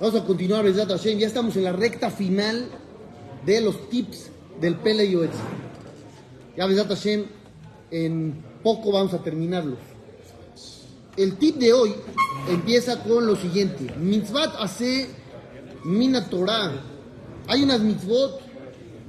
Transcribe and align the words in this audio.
Vamos 0.00 0.20
a 0.20 0.24
continuar. 0.24 0.66
Ya 0.72 1.26
estamos 1.26 1.56
en 1.56 1.64
la 1.64 1.72
recta 1.72 2.10
final 2.10 2.68
de 3.46 3.60
los 3.60 3.88
tips 3.88 4.30
del 4.60 4.76
Yoetz. 4.82 5.36
Ya, 6.56 6.66
Besat 6.66 6.88
Hashem, 6.88 7.26
en 7.92 8.44
poco 8.62 8.90
vamos 8.90 9.14
a 9.14 9.22
terminarlos. 9.22 9.78
El 11.16 11.36
tip 11.36 11.56
de 11.58 11.72
hoy 11.72 11.94
empieza 12.48 13.04
con 13.04 13.24
lo 13.24 13.36
siguiente: 13.36 13.94
Mitzvat 13.96 14.56
hace 14.58 15.08
mina 15.84 16.28
Torah. 16.28 16.72
Hay 17.46 17.62
unas 17.62 17.80
mitzvot 17.80 18.40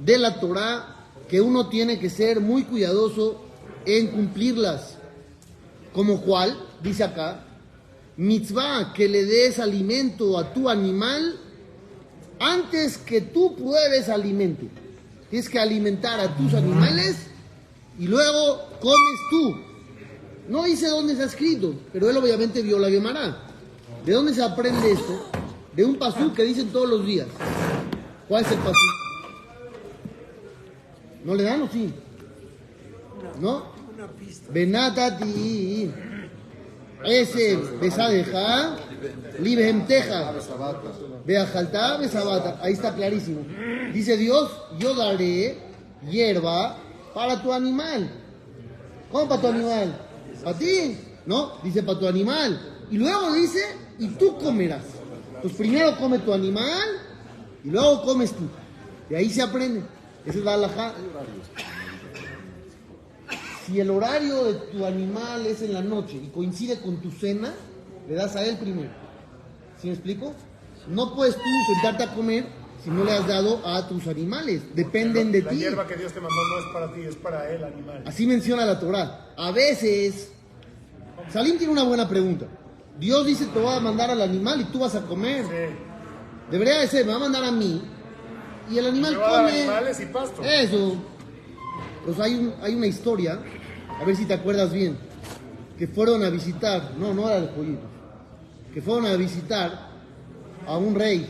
de 0.04 0.18
la 0.18 0.38
Torah 0.38 1.08
que 1.28 1.40
uno 1.40 1.68
tiene 1.68 1.98
que 1.98 2.10
ser 2.10 2.40
muy 2.40 2.62
cuidadoso 2.62 3.42
en 3.86 4.06
cumplirlas. 4.08 4.98
Como 5.92 6.20
cual, 6.20 6.56
dice 6.82 7.02
acá, 7.02 7.45
mitzvah 8.16 8.92
que 8.94 9.08
le 9.08 9.24
des 9.24 9.58
alimento 9.58 10.38
a 10.38 10.52
tu 10.52 10.68
animal 10.68 11.38
antes 12.38 12.98
que 12.98 13.20
tú 13.20 13.54
pruebes 13.56 14.08
alimento. 14.08 14.66
Tienes 15.30 15.48
que 15.48 15.58
alimentar 15.58 16.20
a 16.20 16.36
tus 16.36 16.54
animales 16.54 17.26
y 17.98 18.06
luego 18.06 18.60
comes 18.80 19.20
tú. 19.30 19.56
No 20.48 20.64
dice 20.64 20.88
dónde 20.88 21.14
está 21.14 21.24
escrito, 21.24 21.74
pero 21.92 22.08
él 22.08 22.16
obviamente 22.16 22.62
vio 22.62 22.78
la 22.78 22.88
Gemara. 22.88 23.42
¿De 24.04 24.12
dónde 24.12 24.32
se 24.32 24.42
aprende 24.42 24.92
esto? 24.92 25.28
De 25.74 25.84
un 25.84 25.96
pasú 25.96 26.32
que 26.32 26.44
dicen 26.44 26.68
todos 26.68 26.88
los 26.88 27.04
días. 27.04 27.26
¿Cuál 28.28 28.44
es 28.44 28.52
el 28.52 28.58
pasú? 28.58 28.86
¿No 31.24 31.34
le 31.34 31.42
dan 31.42 31.62
o 31.62 31.68
sí? 31.68 31.92
¿No? 33.40 33.64
Benatati. 34.50 35.90
Ese 37.04 37.56
besadeja, 37.80 38.76
libemteja, 39.40 40.32
beajalta, 41.24 41.98
besabata. 41.98 42.58
Ahí 42.62 42.72
está 42.72 42.94
clarísimo. 42.94 43.42
Dice 43.92 44.16
Dios, 44.16 44.50
yo 44.78 44.94
daré 44.94 45.58
hierba 46.10 46.76
para 47.14 47.42
tu 47.42 47.52
animal. 47.52 48.10
¿Cómo 49.10 49.28
para 49.28 49.40
tu 49.40 49.48
animal? 49.48 50.00
¿Para 50.42 50.58
ti? 50.58 50.98
No, 51.26 51.58
dice 51.62 51.82
para 51.82 51.98
tu 51.98 52.08
animal. 52.08 52.60
Y 52.90 52.98
luego 52.98 53.32
dice, 53.32 53.60
y 53.98 54.08
tú 54.08 54.36
comerás. 54.38 54.84
Pues 55.42 55.54
primero 55.54 55.96
come 55.98 56.18
tu 56.18 56.32
animal 56.32 56.88
y 57.64 57.70
luego 57.70 58.02
comes 58.02 58.32
tú. 58.32 58.48
De 59.08 59.16
ahí 59.16 59.30
se 59.30 59.42
aprende. 59.42 59.82
Esa 60.24 60.38
es 60.38 60.44
la. 60.44 60.94
Si 63.66 63.80
el 63.80 63.90
horario 63.90 64.44
de 64.44 64.54
tu 64.54 64.86
animal 64.86 65.44
es 65.46 65.60
en 65.62 65.72
la 65.72 65.82
noche 65.82 66.16
y 66.24 66.28
coincide 66.28 66.80
con 66.80 66.98
tu 66.98 67.10
cena, 67.10 67.52
le 68.08 68.14
das 68.14 68.36
a 68.36 68.44
él 68.44 68.56
primero. 68.58 68.90
¿Sí 69.80 69.88
me 69.88 69.94
explico? 69.94 70.32
No 70.88 71.14
puedes 71.16 71.34
tú 71.34 71.42
sentarte 71.74 72.04
a 72.04 72.14
comer 72.14 72.46
si 72.84 72.90
no 72.90 73.02
le 73.02 73.12
has 73.12 73.26
dado 73.26 73.66
a 73.66 73.88
tus 73.88 74.06
animales. 74.06 74.62
Dependen 74.74 75.32
de 75.32 75.42
La 75.42 75.50
ti. 75.50 75.56
hierba 75.56 75.86
que 75.86 75.96
Dios 75.96 76.12
te 76.12 76.20
mandó 76.20 76.36
no 76.36 76.58
es 76.60 76.72
para 76.72 76.94
ti, 76.94 77.00
es 77.02 77.16
para 77.16 77.50
el 77.50 77.64
animal. 77.64 78.02
Así 78.06 78.26
menciona 78.26 78.64
la 78.64 78.78
Torah. 78.78 79.32
A 79.36 79.50
veces, 79.50 80.30
Salim 81.32 81.58
tiene 81.58 81.72
una 81.72 81.82
buena 81.82 82.08
pregunta. 82.08 82.46
Dios 83.00 83.26
dice 83.26 83.46
te 83.46 83.60
va 83.60 83.76
a 83.76 83.80
mandar 83.80 84.10
al 84.10 84.22
animal 84.22 84.60
y 84.60 84.64
tú 84.64 84.78
vas 84.78 84.94
a 84.94 85.02
comer. 85.02 85.44
Sí. 85.44 85.74
Debería 86.52 86.78
de 86.78 86.86
ser, 86.86 87.04
me 87.04 87.10
va 87.10 87.16
a 87.16 87.20
mandar 87.20 87.42
a 87.44 87.50
mí 87.50 87.82
y 88.70 88.78
el 88.78 88.86
animal 88.86 89.14
dar 89.18 89.30
come. 89.30 89.60
animales 89.62 90.00
y 90.00 90.06
pasto. 90.06 90.42
Eso. 90.44 90.96
Pues 92.06 92.18
hay, 92.20 92.34
un- 92.36 92.54
hay 92.62 92.74
una 92.74 92.86
historia, 92.86 93.38
a 94.00 94.04
ver 94.04 94.16
si 94.16 94.24
te 94.24 94.34
acuerdas 94.34 94.72
bien, 94.72 94.96
que 95.76 95.86
fueron 95.88 96.22
a 96.24 96.30
visitar, 96.30 96.92
no, 96.98 97.12
no 97.12 97.28
era 97.28 97.40
de 97.40 97.48
pollitos, 97.48 97.90
que 98.72 98.80
fueron 98.80 99.06
a 99.06 99.14
visitar 99.16 99.90
a 100.66 100.78
un 100.78 100.94
rey. 100.94 101.26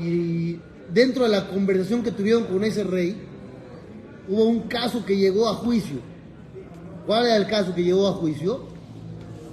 Y 0.00 0.58
dentro 0.92 1.22
de 1.24 1.30
la 1.30 1.46
conversación 1.48 2.02
que 2.02 2.10
tuvieron 2.10 2.44
con 2.44 2.64
ese 2.64 2.82
rey, 2.84 3.16
hubo 4.28 4.44
un 4.44 4.62
caso 4.62 5.04
que 5.06 5.16
llegó 5.16 5.48
a 5.48 5.54
juicio. 5.54 5.98
¿Cuál 7.06 7.26
era 7.26 7.36
el 7.36 7.46
caso 7.46 7.74
que 7.74 7.84
llegó 7.84 8.08
a 8.08 8.12
juicio? 8.14 8.64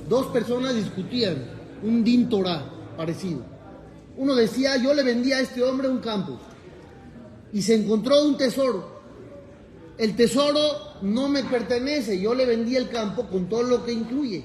Dos 0.10 0.26
personas 0.28 0.74
discutían 0.76 1.38
un 1.84 2.04
din 2.04 2.28
parecido. 2.98 3.42
Uno 4.18 4.36
decía, 4.36 4.78
yo 4.78 4.94
le 4.94 5.04
vendí 5.04 5.32
a 5.34 5.40
este 5.40 5.64
hombre 5.64 5.88
un 5.88 6.00
campo 6.00 6.38
y 7.54 7.62
se 7.62 7.76
encontró 7.76 8.26
un 8.26 8.38
tesoro. 8.38 9.01
El 10.02 10.16
tesoro 10.16 10.60
no 11.04 11.30
me 11.30 11.44
pertenece, 11.44 12.20
yo 12.20 12.34
le 12.34 12.48
vendí 12.48 12.76
el 12.76 12.90
campo 12.90 13.28
con 13.28 13.48
todo 13.48 13.62
lo 13.62 13.86
que 13.86 13.94
incluye. 13.94 14.44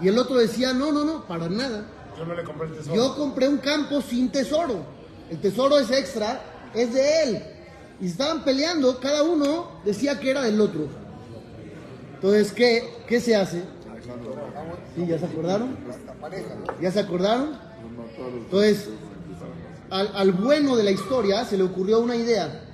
Y 0.00 0.08
el 0.08 0.16
otro 0.16 0.36
decía, 0.36 0.72
no, 0.72 0.90
no, 0.90 1.04
no, 1.04 1.28
para 1.28 1.50
nada. 1.50 1.84
Yo 2.16 2.24
no 2.24 2.34
le 2.34 2.42
compré 2.42 2.68
el 2.68 2.76
tesoro. 2.76 2.96
Yo 2.96 3.14
compré 3.14 3.48
un 3.48 3.58
campo 3.58 4.00
sin 4.00 4.32
tesoro. 4.32 4.82
El 5.28 5.42
tesoro 5.42 5.78
es 5.78 5.90
extra, 5.90 6.70
es 6.72 6.94
de 6.94 7.22
él. 7.22 7.42
Y 8.00 8.06
estaban 8.06 8.44
peleando, 8.44 8.98
cada 8.98 9.24
uno 9.24 9.72
decía 9.84 10.18
que 10.18 10.30
era 10.30 10.40
del 10.40 10.58
otro. 10.58 10.86
Entonces, 12.14 12.50
¿qué, 12.52 12.94
qué 13.06 13.20
se 13.20 13.36
hace? 13.36 13.64
¿Sí, 14.96 15.06
¿Ya 15.06 15.18
se 15.18 15.26
acordaron? 15.26 15.76
¿Ya 16.80 16.90
se 16.90 17.00
acordaron? 17.00 17.58
Entonces, 18.44 18.88
al, 19.90 20.16
al 20.16 20.32
bueno 20.32 20.76
de 20.76 20.84
la 20.84 20.92
historia 20.92 21.44
se 21.44 21.58
le 21.58 21.64
ocurrió 21.64 22.00
una 22.00 22.16
idea. 22.16 22.71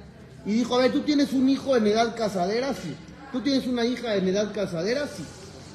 Y 0.49 0.55
dijo, 0.55 0.77
a 0.77 0.79
ver, 0.79 0.93
tú 0.93 1.01
tienes 1.01 1.35
un 1.35 1.47
hijo 1.47 1.77
en 1.77 1.87
edad 1.89 2.17
casadera, 2.17 2.73
sí. 2.73 2.97
Tú 3.33 3.43
tienes 3.43 3.67
una 3.67 3.85
hija 3.85 4.15
en 4.15 4.29
edad 4.29 4.51
casadera, 4.55 5.07
sí. 5.07 5.23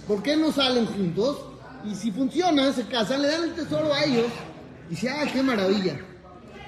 ¿Por 0.08 0.24
qué 0.24 0.36
no 0.36 0.52
salen 0.52 0.88
juntos? 0.88 1.38
Y 1.86 1.94
si 1.94 2.12
funciona, 2.12 2.74
se 2.74 2.88
casan, 2.88 3.22
le 3.22 3.28
dan 3.28 3.44
el 3.44 3.54
tesoro 3.54 3.94
a 3.94 4.04
ellos. 4.04 4.26
Y 4.88 4.96
dice, 4.96 5.12
ah, 5.12 5.30
qué 5.32 5.44
maravilla. 5.44 6.00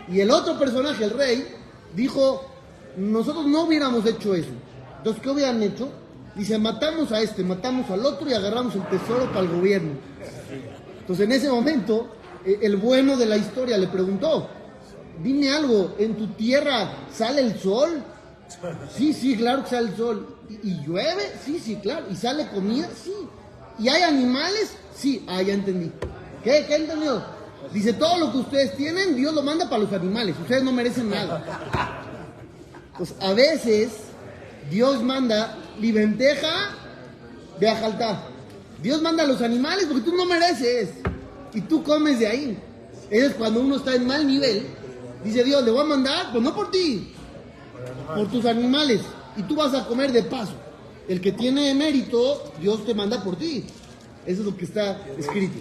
Y 0.07 0.19
el 0.19 0.29
otro 0.29 0.59
personaje, 0.59 1.03
el 1.03 1.09
rey, 1.09 1.47
dijo, 1.95 2.45
nosotros 2.95 3.47
no 3.47 3.63
hubiéramos 3.63 4.05
hecho 4.05 4.35
eso. 4.35 4.51
Entonces, 4.99 5.23
¿qué 5.23 5.29
hubieran 5.31 5.63
hecho? 5.63 5.89
Dice, 6.35 6.59
matamos 6.59 7.11
a 7.11 7.21
este, 7.21 7.43
matamos 7.43 7.89
al 7.89 8.05
otro 8.05 8.29
y 8.29 8.33
agarramos 8.33 8.75
el 8.75 8.87
tesoro 8.87 9.25
para 9.29 9.39
el 9.39 9.49
gobierno. 9.49 9.93
Entonces, 10.99 11.25
en 11.25 11.31
ese 11.31 11.49
momento, 11.49 12.15
eh, 12.45 12.59
el 12.61 12.75
bueno 12.75 13.17
de 13.17 13.25
la 13.25 13.37
historia 13.37 13.79
le 13.79 13.87
preguntó, 13.87 14.47
dime 15.23 15.49
algo, 15.49 15.95
¿en 15.97 16.15
tu 16.15 16.27
tierra 16.27 16.89
sale 17.13 17.41
el 17.41 17.59
sol? 17.59 18.03
Sí, 18.95 19.13
sí, 19.13 19.35
claro 19.35 19.63
que 19.63 19.69
sale 19.69 19.89
el 19.89 19.97
sol. 19.97 20.37
¿Y, 20.63 20.81
llueve? 20.85 21.33
Sí, 21.43 21.59
sí, 21.59 21.77
claro. 21.77 22.05
¿Y 22.11 22.15
sale 22.15 22.47
comida? 22.49 22.87
Sí. 23.03 23.13
¿Y 23.79 23.89
hay 23.89 24.03
animales? 24.03 24.73
Sí. 24.95 25.25
Ah, 25.27 25.41
ya 25.41 25.53
entendí. 25.53 25.91
¿Qué? 26.43 26.65
¿Qué 26.67 26.75
entendió? 26.75 27.23
Dice, 27.73 27.93
todo 27.93 28.17
lo 28.19 28.31
que 28.31 28.37
ustedes 28.37 28.75
tienen, 28.77 29.15
Dios 29.15 29.33
lo 29.33 29.41
manda 29.41 29.69
para 29.69 29.83
los 29.83 29.93
animales. 29.93 30.35
Ustedes 30.39 30.63
no 30.63 30.71
merecen 30.71 31.09
nada. 31.09 31.43
Pues 32.97 33.15
a 33.19 33.33
veces 33.33 33.91
Dios 34.69 35.01
manda 35.01 35.57
libenteja 35.79 36.71
de 37.59 37.69
ajaltá. 37.69 38.23
Dios 38.81 39.01
manda 39.01 39.23
a 39.23 39.27
los 39.27 39.41
animales 39.41 39.85
porque 39.85 40.03
tú 40.03 40.15
no 40.15 40.25
mereces. 40.25 40.89
Y 41.53 41.61
tú 41.61 41.83
comes 41.83 42.19
de 42.19 42.27
ahí. 42.27 42.57
Es 43.09 43.33
cuando 43.33 43.61
uno 43.61 43.77
está 43.77 43.95
en 43.95 44.05
mal 44.05 44.27
nivel. 44.27 44.67
Dice 45.25 45.43
Dios, 45.43 45.63
le 45.63 45.71
voy 45.71 45.81
a 45.81 45.85
mandar, 45.85 46.31
pues 46.31 46.43
no 46.43 46.53
por 46.53 46.69
ti, 46.69 47.11
por 48.15 48.29
tus 48.29 48.45
animales. 48.45 49.01
Y 49.35 49.41
tú 49.41 49.55
vas 49.55 49.73
a 49.73 49.87
comer 49.87 50.11
de 50.11 50.21
paso. 50.21 50.53
El 51.07 51.19
que 51.19 51.31
tiene 51.31 51.73
mérito, 51.73 52.51
Dios 52.61 52.85
te 52.85 52.93
manda 52.93 53.23
por 53.23 53.35
ti. 53.35 53.65
Eso 54.23 54.41
es 54.41 54.45
lo 54.45 54.55
que 54.55 54.65
está 54.65 55.01
escrito. 55.17 55.57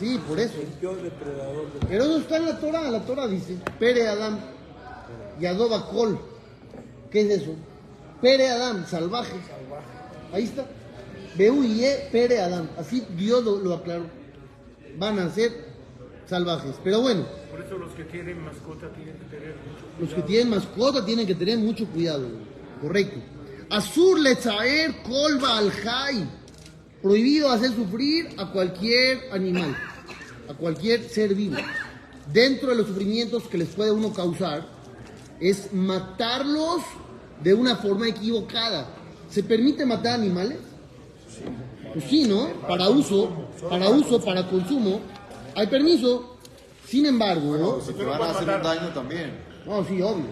Sí, 0.00 0.20
por 0.26 0.40
eso. 0.40 0.54
Pero 1.88 2.04
eso 2.04 2.18
está 2.18 2.36
en 2.38 2.46
la 2.46 2.58
Torah. 2.58 2.90
La 2.90 3.04
Torah 3.04 3.28
dice, 3.28 3.56
Pere 3.78 4.08
Adam 4.08 4.40
y 5.40 5.46
Adoba 5.46 5.88
Col. 5.88 6.18
¿Qué 7.12 7.20
es 7.20 7.42
eso? 7.42 7.54
Pere 8.20 8.48
Adam, 8.48 8.84
salvaje. 8.86 9.34
Ahí 10.32 10.44
está. 10.44 10.66
Beuye 11.36 12.08
Pere 12.10 12.40
Adam. 12.40 12.68
Así 12.76 13.06
Dios 13.16 13.44
lo 13.44 13.74
aclaró. 13.74 14.06
Van 14.98 15.20
a 15.20 15.30
ser 15.30 15.69
salvajes. 16.30 16.76
Pero 16.82 17.02
bueno, 17.02 17.26
Por 17.50 17.60
eso 17.60 17.76
los 17.76 17.90
que 17.92 18.04
tienen 18.04 18.42
mascota 18.42 18.88
tienen 18.94 19.16
que 19.18 19.24
tener 19.26 19.54
mucho 19.56 19.84
los 19.98 20.08
que 20.08 20.14
cuidado. 20.14 20.26
tienen 20.26 20.50
mascota 20.50 21.04
tienen 21.04 21.26
que 21.26 21.34
tener 21.34 21.58
mucho 21.58 21.86
cuidado. 21.86 22.28
Correcto. 22.80 23.20
Azur 23.68 24.18
le 24.18 24.36
traer 24.36 25.02
colba 25.02 25.58
al 25.58 25.70
jai. 25.70 26.24
Prohibido 27.02 27.50
hacer 27.50 27.74
sufrir 27.74 28.28
a 28.36 28.50
cualquier 28.52 29.32
animal, 29.32 29.74
a 30.48 30.54
cualquier 30.54 31.08
ser 31.08 31.34
vivo. 31.34 31.56
Dentro 32.32 32.70
de 32.70 32.76
los 32.76 32.86
sufrimientos 32.86 33.44
que 33.44 33.58
les 33.58 33.68
puede 33.68 33.90
uno 33.90 34.12
causar 34.12 34.66
es 35.40 35.72
matarlos 35.72 36.82
de 37.42 37.54
una 37.54 37.76
forma 37.76 38.06
equivocada. 38.08 38.86
¿Se 39.30 39.42
permite 39.42 39.86
matar 39.86 40.20
animales? 40.20 40.58
Pues 41.94 42.04
sí, 42.04 42.24
¿no? 42.24 42.48
Para 42.68 42.88
uso, 42.90 43.30
para 43.68 43.88
uso, 43.88 44.22
para 44.22 44.46
consumo, 44.46 45.00
hay 45.60 45.66
permiso. 45.66 46.36
Sin 46.86 47.06
embargo, 47.06 47.56
¿no? 47.56 47.80
Si 47.80 47.92
te 47.92 48.02
van 48.04 48.20
a 48.20 48.30
hacer 48.30 48.48
un 48.48 48.62
daño 48.62 48.88
también. 48.92 49.38
No, 49.66 49.84
sí, 49.84 50.02
obvio. 50.02 50.26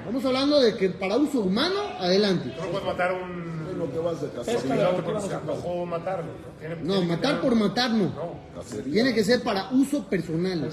Estamos 0.00 0.24
hablando 0.24 0.60
de 0.60 0.74
que 0.76 0.90
para 0.90 1.16
uso 1.16 1.40
humano, 1.40 1.76
adelante. 1.98 2.50
Tú 2.56 2.62
no 2.64 2.68
puedes 2.70 2.86
matar 2.86 3.12
un, 3.12 3.78
¿por 3.78 3.90
qué 3.90 3.98
vas 4.00 4.16
Sí, 4.18 4.26
casualidad? 4.34 4.92
no, 5.46 5.86
matarlo. 5.86 6.24
Tiene- 6.58 6.76
No, 6.76 6.82
tiene 6.82 7.00
que 7.00 7.06
matar 7.16 7.40
por 7.40 7.54
matar 7.54 7.90
no. 7.92 8.04
No. 8.06 8.82
Tiene 8.90 9.14
que 9.14 9.22
ser 9.24 9.42
para 9.42 9.70
uso 9.70 10.04
personal. 10.04 10.68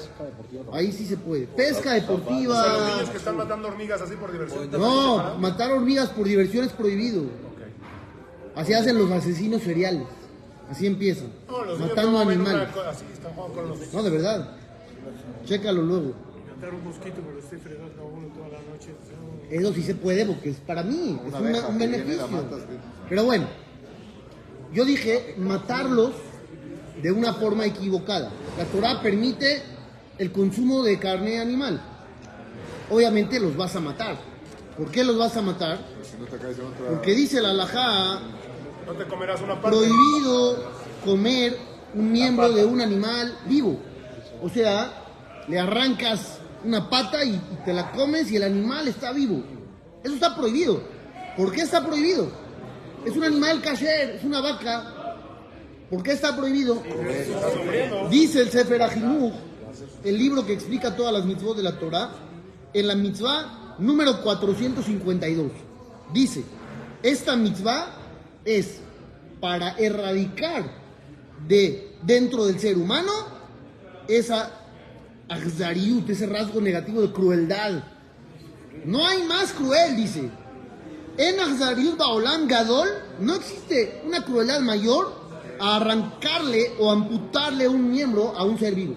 Ahí 0.74 0.92
sí 0.92 1.06
se 1.06 1.18
puede. 1.18 1.46
Pesca 1.48 1.80
O 1.80 1.84
sea, 1.84 1.94
los 1.94 2.02
deportiva. 2.08 2.90
niños 2.96 3.10
que 3.12 3.18
están 3.18 3.38
matando 3.38 3.68
hormigas 3.68 4.02
así 4.02 4.16
por 4.16 4.32
diversión. 4.32 4.72
No, 4.72 5.36
matar 5.38 5.72
hormigas 5.72 6.10
por 6.10 6.26
diversión 6.28 6.66
es 6.66 6.72
prohibido. 6.72 7.24
Así 8.56 8.74
hacen 8.74 8.98
los 8.98 9.12
asesinos 9.12 9.62
seriales. 9.62 10.04
Así 10.70 10.86
empiezan. 10.86 11.32
No, 11.48 11.64
los 11.64 11.80
Matando 11.80 12.20
animales. 12.20 12.70
una 12.76 12.90
así, 12.90 13.06
están 13.14 13.34
jugando 13.34 13.56
con 13.56 13.70
los 13.70 13.94
No, 13.94 14.04
de 14.04 14.10
verdad. 14.10 14.58
Chécalo 15.46 15.82
luego. 15.82 16.14
Matar 16.56 16.74
un 16.74 16.84
mosquito, 16.84 17.16
pero 17.26 17.40
estoy 17.40 17.60
fregando 17.60 18.02
a 18.02 18.06
uno 18.06 18.28
toda 18.28 18.48
la 18.50 18.60
noche. 18.70 18.90
no. 18.92 19.38
Eso 19.50 19.74
sí 19.74 19.84
se 19.84 19.96
puede 19.96 20.26
porque 20.26 20.50
es 20.50 20.58
para 20.58 20.84
mí, 20.84 21.20
es 21.26 21.34
Una 21.34 21.68
un, 21.68 21.78
beneficio. 21.78 22.28
Pero 23.08 23.24
bueno, 23.24 23.48
yo 24.74 24.84
dije 24.84 25.36
matarlos 25.38 26.12
de 27.02 27.12
una 27.12 27.34
forma 27.34 27.66
equivocada. 27.66 28.32
La 28.58 28.66
Torah 28.66 29.02
permite 29.02 29.62
el 30.18 30.32
consumo 30.32 30.84
de 30.84 31.00
carne 31.00 31.40
animal. 31.40 31.82
Obviamente 32.90 33.40
los 33.40 33.56
vas 33.56 33.76
a 33.76 33.80
matar. 33.80 34.18
¿Por 34.78 34.92
qué 34.92 35.04
los 35.04 35.18
vas 35.18 35.36
a 35.38 35.42
matar? 35.42 35.80
Otra. 36.22 36.90
Porque 36.90 37.14
dice 37.14 37.42
la 37.42 37.50
halajá, 37.52 38.20
No 38.88 38.94
te 38.94 39.06
comerás 39.06 39.42
una 39.42 39.62
parte. 39.62 39.78
prohibido 39.78 40.64
comer 41.04 41.58
un 41.94 42.12
miembro 42.12 42.52
de 42.52 42.66
un 42.66 42.82
animal 42.82 43.38
vivo. 43.46 43.78
O 44.42 44.50
sea, 44.50 44.94
le 45.48 45.60
arrancas 45.60 46.40
una 46.64 46.90
pata 46.90 47.24
y, 47.24 47.36
y 47.36 47.60
te 47.66 47.74
la 47.74 47.92
comes 47.92 48.32
y 48.32 48.38
el 48.38 48.44
animal 48.44 48.88
está 48.88 49.12
vivo. 49.12 49.44
Eso 50.04 50.14
está 50.14 50.36
prohibido. 50.36 50.82
¿Por 51.36 51.52
qué 51.52 51.62
está 51.62 51.86
prohibido? 51.86 52.32
Es 53.06 53.16
un 53.16 53.24
animal 53.24 53.62
kasher, 53.62 54.12
es 54.12 54.24
una 54.24 54.42
vaca. 54.42 54.94
¿Por 55.90 56.04
qué 56.04 56.14
está 56.14 56.36
prohibido? 56.36 56.82
Dice 58.10 58.42
el 58.42 58.50
Sefer 58.50 58.82
Ajinuch, 58.82 59.34
el 60.04 60.18
libro 60.18 60.46
que 60.46 60.54
explica 60.54 60.96
todas 60.96 61.14
las 61.14 61.26
mitzvot 61.26 61.56
de 61.56 61.64
la 61.64 61.78
Torah, 61.78 62.10
en 62.74 62.88
la 62.88 62.96
mitzvah 62.96 63.76
número 63.80 64.22
452. 64.22 65.52
Dice, 66.14 66.44
esta 67.04 67.36
mitzvah 67.36 67.97
es 68.48 68.80
para 69.42 69.78
erradicar 69.78 70.64
de 71.48 71.92
dentro 72.02 72.46
del 72.46 72.60
ser 72.60 72.78
humano 72.78 73.12
esa 74.08 74.52
agzariut, 75.28 76.10
ese 76.10 76.26
rasgo 76.26 76.62
negativo 76.62 77.02
de 77.02 77.12
crueldad. 77.12 77.84
No 78.86 79.06
hay 79.06 79.24
más 79.24 79.52
cruel, 79.52 79.98
dice. 79.98 80.30
En 81.18 81.40
Agzariut 81.40 81.98
Baolam 81.98 82.48
Gadol 82.48 82.88
no 83.20 83.36
existe 83.36 84.02
una 84.06 84.24
crueldad 84.24 84.62
mayor 84.62 85.12
a 85.60 85.78
arrancarle 85.78 86.74
o 86.80 86.92
amputarle 86.92 87.68
un 87.68 87.90
miembro 87.90 88.38
a 88.38 88.44
un 88.46 88.58
ser 88.58 88.76
vivo. 88.76 88.96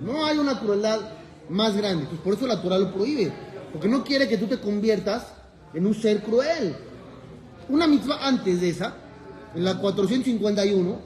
No 0.00 0.26
hay 0.26 0.38
una 0.38 0.60
crueldad 0.60 1.00
más 1.48 1.74
grande. 1.76 2.06
Pues 2.06 2.20
por 2.20 2.34
eso 2.34 2.46
la 2.46 2.60
Torah 2.60 2.78
lo 2.78 2.92
prohíbe. 2.92 3.32
Porque 3.72 3.88
no 3.88 4.04
quiere 4.04 4.28
que 4.28 4.36
tú 4.36 4.46
te 4.46 4.60
conviertas 4.60 5.28
en 5.72 5.86
un 5.86 5.94
ser 5.94 6.22
cruel. 6.22 6.76
Una 7.68 7.86
mitzvah 7.86 8.26
antes 8.26 8.60
de 8.60 8.70
esa, 8.70 8.94
en 9.54 9.64
la 9.64 9.78
451, 9.78 10.98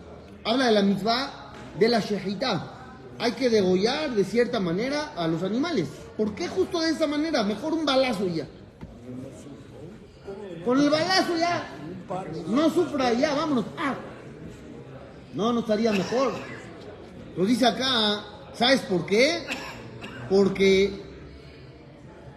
habla 0.45 0.67
de 0.67 0.73
la 0.73 0.83
mitzvah 0.83 1.53
de 1.79 1.89
la 1.89 2.01
shehita. 2.01 2.73
Hay 3.19 3.33
que 3.33 3.49
degollar 3.49 4.11
de 4.11 4.25
cierta 4.25 4.61
manera 4.61 5.13
a 5.17 5.27
los 5.27 5.43
animales. 5.43 5.89
¿Por 6.17 6.35
qué 6.35 6.49
justo 6.49 6.81
de 6.81 6.91
esa 6.91 7.07
manera? 7.07 7.43
Mejor 7.43 7.73
un 7.73 7.85
balazo 7.85 8.27
ya. 8.27 8.47
Con 10.65 10.81
el 10.81 10.91
balazo 10.91 11.37
ya. 11.37 11.69
No 12.49 12.71
sufra 12.71 13.13
ya, 13.13 13.35
vámonos. 13.35 13.65
Ah. 13.79 13.95
No, 15.35 15.53
no 15.53 15.61
estaría 15.61 15.93
mejor. 15.93 16.33
Lo 17.37 17.45
dice 17.45 17.67
acá, 17.67 18.25
¿sabes 18.55 18.81
por 18.83 19.05
qué? 19.07 19.45
Porque 20.31 21.03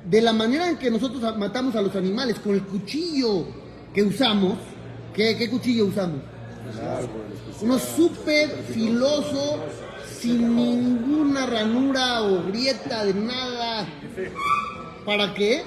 de 0.06 0.22
la 0.22 0.34
manera 0.34 0.70
en 0.70 0.78
que 0.78 0.92
nosotros 0.92 1.38
matamos 1.38 1.76
a 1.76 1.82
los 1.82 1.96
animales, 1.96 2.40
con 2.40 2.54
el 2.54 2.64
cuchillo 2.64 3.46
que 3.94 4.04
usamos, 4.04 4.58
¿qué, 5.14 5.50
cuchillo 5.50 5.86
usamos? 5.86 6.22
Uno 7.62 7.80
súper 7.80 8.50
filoso, 8.74 9.60
sin 10.20 10.56
ninguna 10.56 11.46
ranura 11.46 12.24
o 12.24 12.44
grieta 12.48 13.06
de 13.06 13.14
nada. 13.14 13.88
¿Para 15.06 15.34
qué? 15.34 15.64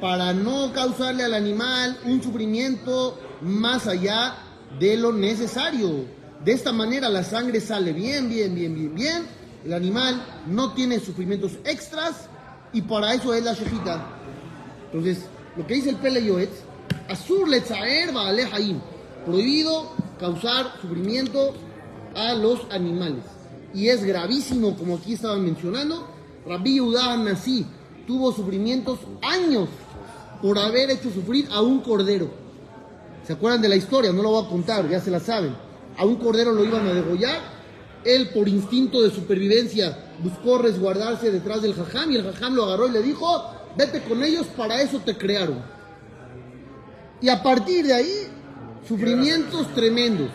Para 0.00 0.32
no 0.32 0.72
causarle 0.72 1.24
al 1.24 1.34
animal 1.34 1.98
un 2.04 2.22
sufrimiento 2.22 3.18
más 3.40 3.86
allá 3.86 4.36
de 4.78 4.96
lo 4.96 5.12
necesario. 5.12 6.06
De 6.44 6.52
esta 6.52 6.72
manera 6.72 7.08
la 7.08 7.22
sangre 7.22 7.60
sale 7.60 7.92
bien, 7.92 8.28
bien, 8.28 8.54
bien, 8.54 8.74
bien, 8.74 8.94
bien. 8.94 9.26
El 9.64 9.72
animal 9.74 10.42
no 10.46 10.72
tiene 10.72 10.98
sufrimientos 10.98 11.52
extras 11.64 12.28
y 12.72 12.82
para 12.82 13.14
eso 13.14 13.32
es 13.32 13.44
la 13.44 13.54
shejita. 13.54 14.06
Entonces, 14.86 15.24
lo 15.56 15.66
que 15.66 15.74
dice 15.74 15.90
el 15.90 15.96
Pele 15.96 16.20
Azur 17.08 17.48
letzaer 17.48 18.12
baale 18.12 18.44
haim. 18.52 18.80
Prohibido 19.24 19.90
causar 20.18 20.72
sufrimiento 20.80 21.54
a 22.14 22.34
los 22.34 22.60
animales. 22.70 23.24
Y 23.74 23.88
es 23.88 24.04
gravísimo, 24.04 24.76
como 24.76 24.96
aquí 24.96 25.14
estaban 25.14 25.44
mencionando. 25.44 26.06
Rabbi 26.46 26.74
Yehuda 26.74 27.16
Nasi 27.16 27.64
tuvo 28.06 28.32
sufrimientos 28.32 28.98
años 29.22 29.68
por 30.42 30.58
haber 30.58 30.90
hecho 30.90 31.10
sufrir 31.10 31.48
a 31.52 31.60
un 31.62 31.80
cordero. 31.80 32.28
¿Se 33.26 33.32
acuerdan 33.32 33.62
de 33.62 33.68
la 33.68 33.76
historia? 33.76 34.12
No 34.12 34.22
lo 34.22 34.30
voy 34.30 34.44
a 34.44 34.48
contar, 34.48 34.88
ya 34.88 35.00
se 35.00 35.10
la 35.10 35.20
saben. 35.20 35.54
A 35.96 36.04
un 36.04 36.16
cordero 36.16 36.52
lo 36.52 36.64
iban 36.64 36.86
a 36.86 36.92
degollar. 36.92 37.40
Él, 38.04 38.30
por 38.30 38.48
instinto 38.48 39.00
de 39.00 39.10
supervivencia, 39.10 39.96
buscó 40.18 40.58
resguardarse 40.58 41.30
detrás 41.30 41.62
del 41.62 41.74
jajam 41.74 42.10
y 42.10 42.16
el 42.16 42.24
jajam 42.24 42.54
lo 42.54 42.64
agarró 42.64 42.88
y 42.88 42.92
le 42.92 43.02
dijo: 43.02 43.44
Vete 43.76 44.02
con 44.02 44.24
ellos, 44.24 44.46
para 44.56 44.82
eso 44.82 44.98
te 44.98 45.16
crearon. 45.16 45.62
Y 47.22 47.28
a 47.28 47.40
partir 47.40 47.86
de 47.86 47.94
ahí, 47.94 48.26
sufrimientos 48.86 49.72
tremendos. 49.74 50.28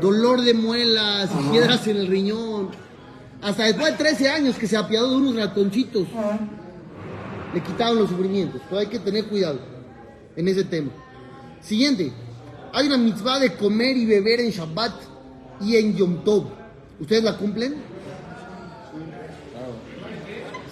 Dolor 0.00 0.40
de 0.42 0.54
muelas, 0.54 1.28
piedras 1.50 1.84
en 1.88 1.96
el 1.96 2.06
riñón. 2.06 2.70
Hasta 3.42 3.64
después 3.64 3.92
de 3.92 3.98
13 3.98 4.28
años 4.28 4.56
que 4.56 4.68
se 4.68 4.76
apiadó 4.76 5.10
de 5.10 5.16
unos 5.16 5.34
ratoncitos, 5.34 6.06
le 7.52 7.60
quitaron 7.60 7.98
los 7.98 8.08
sufrimientos. 8.08 8.62
Pero 8.68 8.80
hay 8.80 8.86
que 8.86 9.00
tener 9.00 9.26
cuidado 9.26 9.58
en 10.36 10.46
ese 10.46 10.62
tema. 10.62 10.92
Siguiente, 11.60 12.12
hay 12.72 12.86
una 12.86 12.96
mitzvah 12.96 13.40
de 13.40 13.54
comer 13.56 13.96
y 13.96 14.06
beber 14.06 14.40
en 14.40 14.50
Shabbat 14.50 14.92
y 15.60 15.76
en 15.76 15.96
Yom 15.96 16.22
Tov. 16.22 16.46
¿Ustedes 17.00 17.24
la 17.24 17.36
cumplen? 17.36 17.74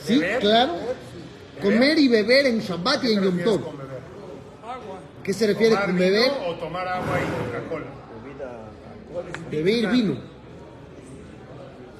Sí, 0.05 0.21
claro. 0.39 0.75
Comer 1.61 1.99
y 1.99 2.07
beber 2.07 2.47
en 2.47 2.61
Shabbat 2.61 3.03
y 3.03 3.13
en 3.15 3.25
Yom 3.25 3.37
¿Qué 3.39 3.43
Tov. 3.43 3.78
¿Qué 5.29 5.35
se 5.35 5.47
refiere 5.47 5.75
¿Tomar 5.75 5.87
con 5.89 5.99
beber? 5.99 6.33
o 6.47 6.55
tomar 6.55 6.89
agua 6.89 7.19
y 7.21 7.45
Coca-Cola? 7.45 7.85
Beber 9.51 9.89
vino. 9.89 10.17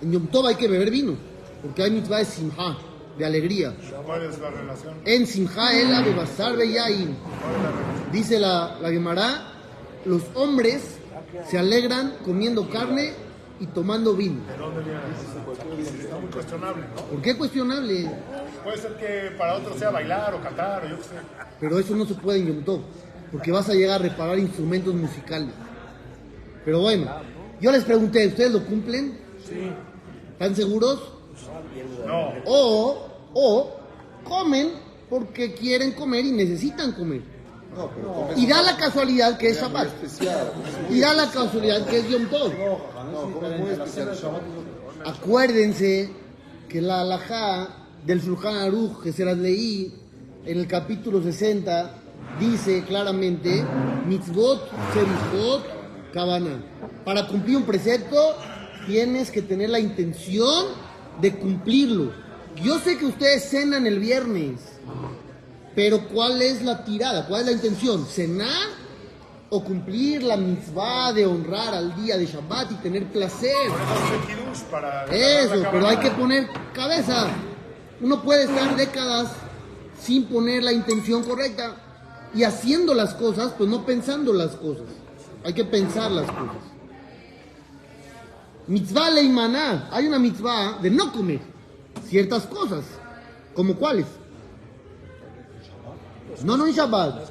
En 0.01 0.13
Yom 0.13 0.27
Tov 0.29 0.47
hay 0.47 0.55
que 0.55 0.67
beber 0.67 0.91
vino, 0.91 1.15
porque 1.61 1.83
hay 1.83 1.91
mitzvah 1.91 2.21
de 2.21 2.25
simha, 2.25 2.79
de 3.19 3.27
alegría. 3.27 3.75
¿Cuál 4.07 4.23
es 4.23 4.39
la 4.39 4.49
relación? 4.49 4.95
En 5.05 5.27
simha 5.27 5.79
el 5.79 5.95
ave 5.95 6.15
basar 6.15 6.57
beyain. 6.57 7.17
¿Cuál 7.17 7.53
es 7.53 7.63
la 7.63 7.71
relación? 7.71 8.13
Dice 8.13 8.41
la, 8.41 8.79
la 8.81 8.89
Gemara, 8.89 9.53
los 10.07 10.23
hombres 10.33 10.97
se 11.51 11.59
alegran 11.59 12.15
comiendo 12.25 12.71
carne 12.71 13.13
y 13.61 13.67
tomando 13.67 14.15
vino. 14.15 14.41
¿De 14.47 14.57
dónde 14.57 14.83
viene 14.85 15.01
eso? 15.01 16.03
Está 16.03 16.17
muy 16.19 16.31
cuestionable, 16.31 16.83
¿no? 16.97 17.03
¿Por 17.03 17.21
qué 17.21 17.37
cuestionable? 17.37 18.11
Puede 18.65 18.79
ser 18.79 18.93
que 18.97 19.37
para 19.37 19.57
otros 19.57 19.79
sea 19.79 19.91
bailar 19.91 20.33
o 20.35 20.41
cantar 20.41 20.85
o 20.85 20.89
yo 20.89 20.97
qué 20.97 21.03
sé. 21.03 21.15
Pero 21.61 21.79
eso 21.79 21.95
no 21.95 22.07
se 22.07 22.15
puede 22.15 22.39
en 22.39 22.47
Yom 22.47 22.65
Tov, 22.65 22.81
porque 23.33 23.53
vas 23.53 23.69
a 23.69 23.75
llegar 23.75 24.01
a 24.01 24.03
reparar 24.03 24.39
instrumentos 24.39 24.95
musicales. 24.95 25.51
Pero 26.65 26.81
bueno, 26.81 27.07
yo 27.61 27.71
les 27.73 27.85
pregunté, 27.85 28.27
¿ustedes 28.27 28.53
lo 28.53 28.65
cumplen? 28.65 29.19
Sí. 29.47 29.71
¿Están 30.33 30.55
seguros? 30.55 31.01
No. 32.07 32.33
O, 32.47 33.09
o 33.35 33.71
comen 34.25 34.71
porque 35.09 35.55
quieren 35.55 35.93
comer 35.93 36.25
y 36.25 36.33
necesitan 36.33 36.93
comer. 36.93 37.23
No, 37.77 37.91
pero 37.95 38.29
Y 38.37 38.47
da 38.47 38.63
la 38.63 38.77
casualidad 38.77 39.39
que 39.39 39.49
es 39.51 39.61
Shabbat. 39.61 39.87
especial. 39.87 40.53
Y 40.91 41.01
da 41.01 41.15
la 41.15 41.31
casualidad 41.31 41.87
que 41.87 41.99
es 41.99 42.09
Yom 42.09 42.27
Tov. 42.27 42.53
Acuérdense 45.05 46.11
que 46.69 46.81
la 46.81 47.03
alajá 47.03 47.69
del 48.05 48.21
Shulchan 48.21 48.57
Aruch, 48.57 49.03
que 49.03 49.13
se 49.13 49.25
las 49.25 49.39
leí 49.39 49.95
en 50.45 50.59
el 50.59 50.67
capítulo 50.67 51.23
60, 51.23 51.95
dice 52.39 52.85
claramente, 52.85 53.65
mitzvot, 54.07 54.71
serifot, 54.93 55.65
kavana. 56.13 56.63
Para 57.05 57.27
cumplir 57.27 57.57
un 57.57 57.65
precepto, 57.65 58.37
tienes 58.87 59.31
que 59.31 59.43
tener 59.43 59.71
la 59.71 59.81
intención 59.81 60.67
de 61.21 61.35
cumplirlo. 61.35 62.13
Yo 62.63 62.79
sé 62.79 62.99
que 62.99 63.07
ustedes 63.07 63.49
cenan 63.49 63.87
el 63.87 63.99
viernes, 63.99 64.61
pero 65.75 66.09
¿cuál 66.09 66.43
es 66.43 66.63
la 66.63 66.85
tirada? 66.85 67.27
¿Cuál 67.27 67.43
es 67.43 67.47
la 67.47 67.53
intención? 67.53 68.07
¿Cenar 68.07 68.89
o 69.51 69.65
cumplir 69.65 70.23
la 70.23 70.37
mitzvah 70.37 71.13
de 71.13 71.25
honrar 71.25 71.75
al 71.75 71.95
día 71.97 72.19
de 72.19 72.27
Shabbat 72.27 72.73
y 72.73 72.75
tener 72.77 73.05
placer. 73.07 73.55
Eso 75.11 75.63
para 75.63 75.71
pero 75.71 75.87
hay 75.87 75.97
que 75.97 76.09
cabana. 76.09 76.19
poner 76.19 76.49
cabeza. 76.75 77.29
Uno 78.01 78.23
puede 78.23 78.45
estar 78.45 78.77
décadas 78.77 79.33
sin 80.01 80.27
poner 80.27 80.63
la 80.63 80.73
intención 80.73 81.25
correcta 81.25 81.77
y 82.35 82.45
haciendo 82.45 82.95
las 82.95 83.15
cosas, 83.15 83.53
pues 83.57 83.69
no 83.69 83.85
pensando 83.85 84.33
las 84.33 84.57
cosas. 84.57 84.87
Hay 85.45 85.53
que 85.53 85.65
pensar 85.65 86.11
las 86.11 86.27
cosas. 86.27 86.57
Mitzvah 88.67 89.11
leimaná. 89.11 89.89
Hay 89.91 90.07
una 90.07 90.19
mitzvah 90.19 90.79
de 90.83 90.91
no 90.91 91.13
comer 91.13 91.41
ciertas 92.07 92.45
cosas. 92.47 92.85
¿Como 93.55 93.75
cuáles? 93.77 94.07
No, 96.45 96.57
no 96.57 96.67
en 96.67 96.75
Shabbat. 96.75 97.31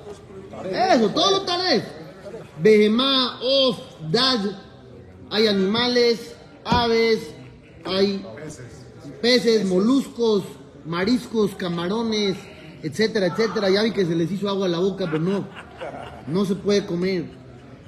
Eso, 0.72 1.10
todo 1.10 1.32
lo 1.32 1.42
taref. 1.44 1.84
Behemá, 2.62 3.40
of, 3.42 3.78
dad. 4.12 4.40
Hay 5.30 5.48
animales, 5.48 6.36
aves, 6.64 7.34
hay 7.86 8.26
peces, 9.22 9.66
moluscos, 9.66 10.44
mariscos, 10.86 11.54
camarones, 11.56 12.38
etcétera, 12.88 13.28
etcétera. 13.28 13.70
Ya 13.70 13.84
vi 13.84 13.92
que 13.92 14.06
se 14.06 14.16
les 14.16 14.32
hizo 14.32 14.50
agua 14.50 14.66
a 14.66 14.70
la 14.70 14.80
boca, 14.80 15.06
pero 15.06 15.20
no, 15.20 15.48
no 16.28 16.46
se 16.46 16.56
puede 16.56 16.86
comer. 16.86 17.26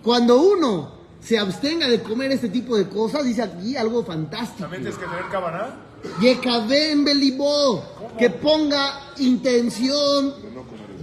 Cuando 0.04 0.42
uno 0.42 1.00
se 1.20 1.38
abstenga 1.38 1.88
de 1.88 2.02
comer 2.02 2.32
este 2.32 2.50
tipo 2.50 2.78
de 2.78 2.88
cosas, 2.88 3.26
dice 3.26 3.42
aquí 3.42 3.76
algo 3.76 4.04
fantástico. 4.04 4.62
También 4.62 4.84
tienes 4.84 5.00
que 5.00 5.06
tener 5.06 5.28
cabana. 5.30 5.76
Yekabem 6.22 7.04
belibó, 7.04 7.84
que 8.18 8.30
ponga 8.30 9.14
intención 9.18 10.34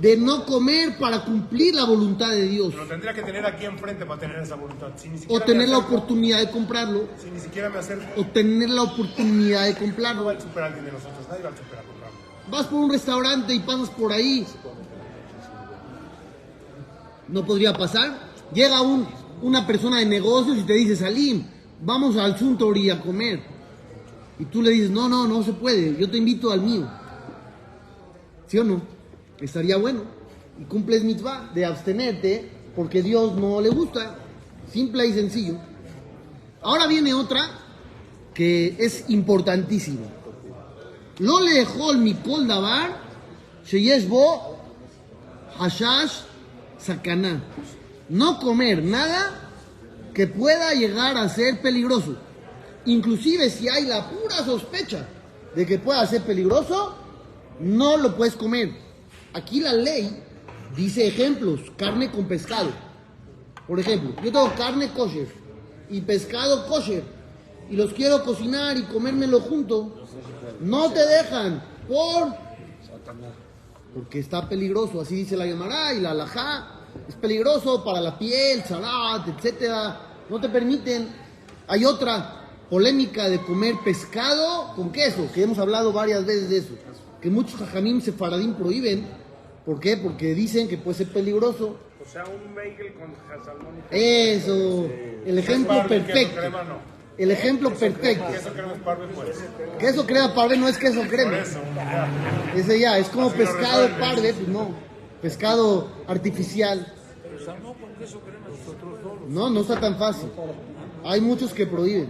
de 0.00 0.16
no 0.16 0.44
comer 0.44 0.96
para 0.98 1.24
cumplir 1.24 1.74
la 1.74 1.84
voluntad 1.84 2.30
de 2.30 2.48
Dios. 2.48 2.74
Lo 2.74 2.86
tendría 2.86 3.14
que 3.14 3.22
tener 3.22 3.44
aquí 3.44 3.64
enfrente 3.64 4.04
para 4.04 4.20
tener 4.20 4.38
esa 4.38 4.54
voluntad. 4.54 4.88
Si 4.96 5.08
ni 5.08 5.18
O 5.28 5.40
tener 5.40 5.68
la 5.68 5.78
oportunidad 5.78 6.38
de 6.38 6.50
comprarlo, 6.50 7.08
Si 7.22 7.30
ni 7.30 7.40
siquiera 7.40 7.70
me 7.70 7.78
acerco, 7.78 8.04
o 8.20 8.24
tener 8.26 8.70
la 8.70 8.82
oportunidad 8.82 9.64
de 9.64 9.72
no 9.72 9.78
comprarlo. 9.78 10.24
va 10.24 10.30
al 10.32 10.40
super 10.40 10.62
alguien 10.62 10.84
de 10.84 10.92
nosotros. 10.92 11.26
Nadie 11.28 11.42
va 11.42 11.50
a 11.50 11.52
comprarlo. 11.52 11.95
Vas 12.50 12.66
por 12.66 12.80
un 12.80 12.90
restaurante 12.90 13.54
y 13.54 13.60
pasas 13.60 13.90
por 13.90 14.12
ahí. 14.12 14.46
No 17.28 17.44
podría 17.44 17.72
pasar. 17.72 18.30
Llega 18.52 18.80
un, 18.80 19.06
una 19.42 19.66
persona 19.66 19.98
de 19.98 20.06
negocios 20.06 20.58
y 20.58 20.62
te 20.62 20.74
dice, 20.74 20.96
Salim, 20.96 21.44
vamos 21.80 22.16
al 22.16 22.38
Suntory 22.38 22.90
a 22.90 23.00
comer. 23.00 23.40
Y 24.38 24.44
tú 24.44 24.62
le 24.62 24.70
dices, 24.70 24.90
no, 24.90 25.08
no, 25.08 25.26
no 25.26 25.42
se 25.42 25.52
puede, 25.52 25.96
yo 25.98 26.10
te 26.10 26.18
invito 26.18 26.50
al 26.50 26.60
mío. 26.60 26.88
¿Sí 28.46 28.58
o 28.58 28.64
no? 28.64 28.82
Estaría 29.40 29.76
bueno. 29.76 30.02
Y 30.60 30.64
cumples 30.64 31.04
mitzvah 31.04 31.50
de 31.54 31.64
abstenerte 31.64 32.50
porque 32.74 33.02
Dios 33.02 33.34
no 33.36 33.60
le 33.60 33.70
gusta. 33.70 34.18
Simple 34.72 35.06
y 35.06 35.12
sencillo. 35.12 35.56
Ahora 36.62 36.86
viene 36.86 37.14
otra 37.14 37.40
que 38.34 38.76
es 38.78 39.08
importantísima. 39.08 40.06
לא 41.19 41.39
לאכול 41.41 41.95
מכל 41.95 42.45
דבר 42.47 42.85
שיש 43.65 44.05
בו 44.05 44.57
חשש 45.57 46.23
סכנה. 46.79 47.35
No 48.09 48.39
comer 48.39 48.83
nada 48.83 49.21
que 50.13 50.27
pueda 50.27 50.73
llegar 50.73 51.17
a 51.17 51.29
ser 51.29 51.61
peligroso. 51.61 52.17
Inclusive 52.85 53.49
si 53.49 53.69
hay 53.69 53.85
la 53.85 54.09
pura 54.09 54.37
sospecha 54.43 55.07
de 55.55 55.65
que 55.65 55.79
pueda 55.79 56.05
ser 56.05 56.21
peligroso, 56.23 56.95
no 57.59 57.95
lo 57.95 58.17
puedes 58.17 58.35
comer. 58.35 58.69
Aquí 59.33 59.61
la 59.61 59.73
ley 59.73 60.23
dice 60.75 61.07
ejemplos, 61.07 61.59
carne 61.77 62.11
con 62.11 62.25
pescado. 62.25 62.71
Por 63.67 63.79
ejemplo, 63.79 64.09
yo 64.23 64.31
tengo 64.31 64.53
carne 64.55 64.91
kosher 64.91 65.29
y 65.89 66.01
pescado 66.01 66.67
kosher 66.67 67.03
y 67.70 67.76
los 67.76 67.92
quiero 67.92 68.22
cocinar 68.24 68.76
y 68.76 68.82
comérmelo 68.82 69.40
junto. 69.40 70.06
No 70.60 70.90
te 70.92 71.04
dejan 71.04 71.62
por 71.88 72.46
porque 73.94 74.18
está 74.18 74.46
peligroso, 74.46 75.00
así 75.00 75.14
dice 75.16 75.38
la 75.38 75.46
Gemara 75.46 75.94
y 75.94 76.00
la 76.00 76.10
Alajá. 76.10 76.80
Es 77.08 77.14
peligroso 77.14 77.82
para 77.82 78.00
la 78.00 78.18
piel, 78.18 78.62
salat, 78.62 79.26
etcétera. 79.26 80.00
No 80.28 80.38
te 80.38 80.50
permiten. 80.50 81.08
Hay 81.66 81.84
otra 81.86 82.42
polémica 82.68 83.28
de 83.30 83.40
comer 83.40 83.76
pescado 83.82 84.74
con 84.76 84.92
queso, 84.92 85.30
que 85.32 85.44
hemos 85.44 85.58
hablado 85.58 85.94
varias 85.94 86.26
veces 86.26 86.50
de 86.50 86.58
eso. 86.58 86.74
Que 87.22 87.30
muchos 87.30 87.58
jajamim 87.58 88.02
sefaradín 88.02 88.54
prohíben. 88.54 89.06
¿Por 89.64 89.80
qué? 89.80 89.96
Porque 89.96 90.34
dicen 90.34 90.68
que 90.68 90.76
puede 90.76 90.98
ser 90.98 91.08
peligroso. 91.08 91.78
O 92.04 92.08
sea, 92.08 92.24
un 92.24 92.54
bagel 92.54 92.92
con 92.94 93.14
salmón 93.44 93.82
Eso, 93.90 94.88
el 95.24 95.38
ejemplo 95.38 95.86
perfecto. 95.88 96.40
El 97.18 97.30
ejemplo 97.30 97.70
perfecto. 97.70 98.26
Queso 98.30 98.52
crema 98.52 98.72
es 98.74 98.80
parve, 98.80 99.06
pues. 99.08 99.44
Queso 99.78 100.06
crema 100.06 100.34
parve 100.34 100.56
no 100.56 100.68
es 100.68 100.76
queso 100.76 101.02
crema. 101.08 101.38
Ese 102.54 102.78
ya, 102.78 102.98
es 102.98 103.08
como 103.08 103.30
pescado 103.30 103.88
parve, 103.98 104.34
pues 104.34 104.48
no. 104.48 104.74
Pescado 105.22 105.88
artificial. 106.06 106.92
No, 109.28 109.48
no 109.48 109.60
está 109.60 109.80
tan 109.80 109.96
fácil. 109.98 110.30
Hay 111.04 111.20
muchos 111.20 111.54
que 111.54 111.66
prohíben. 111.66 112.08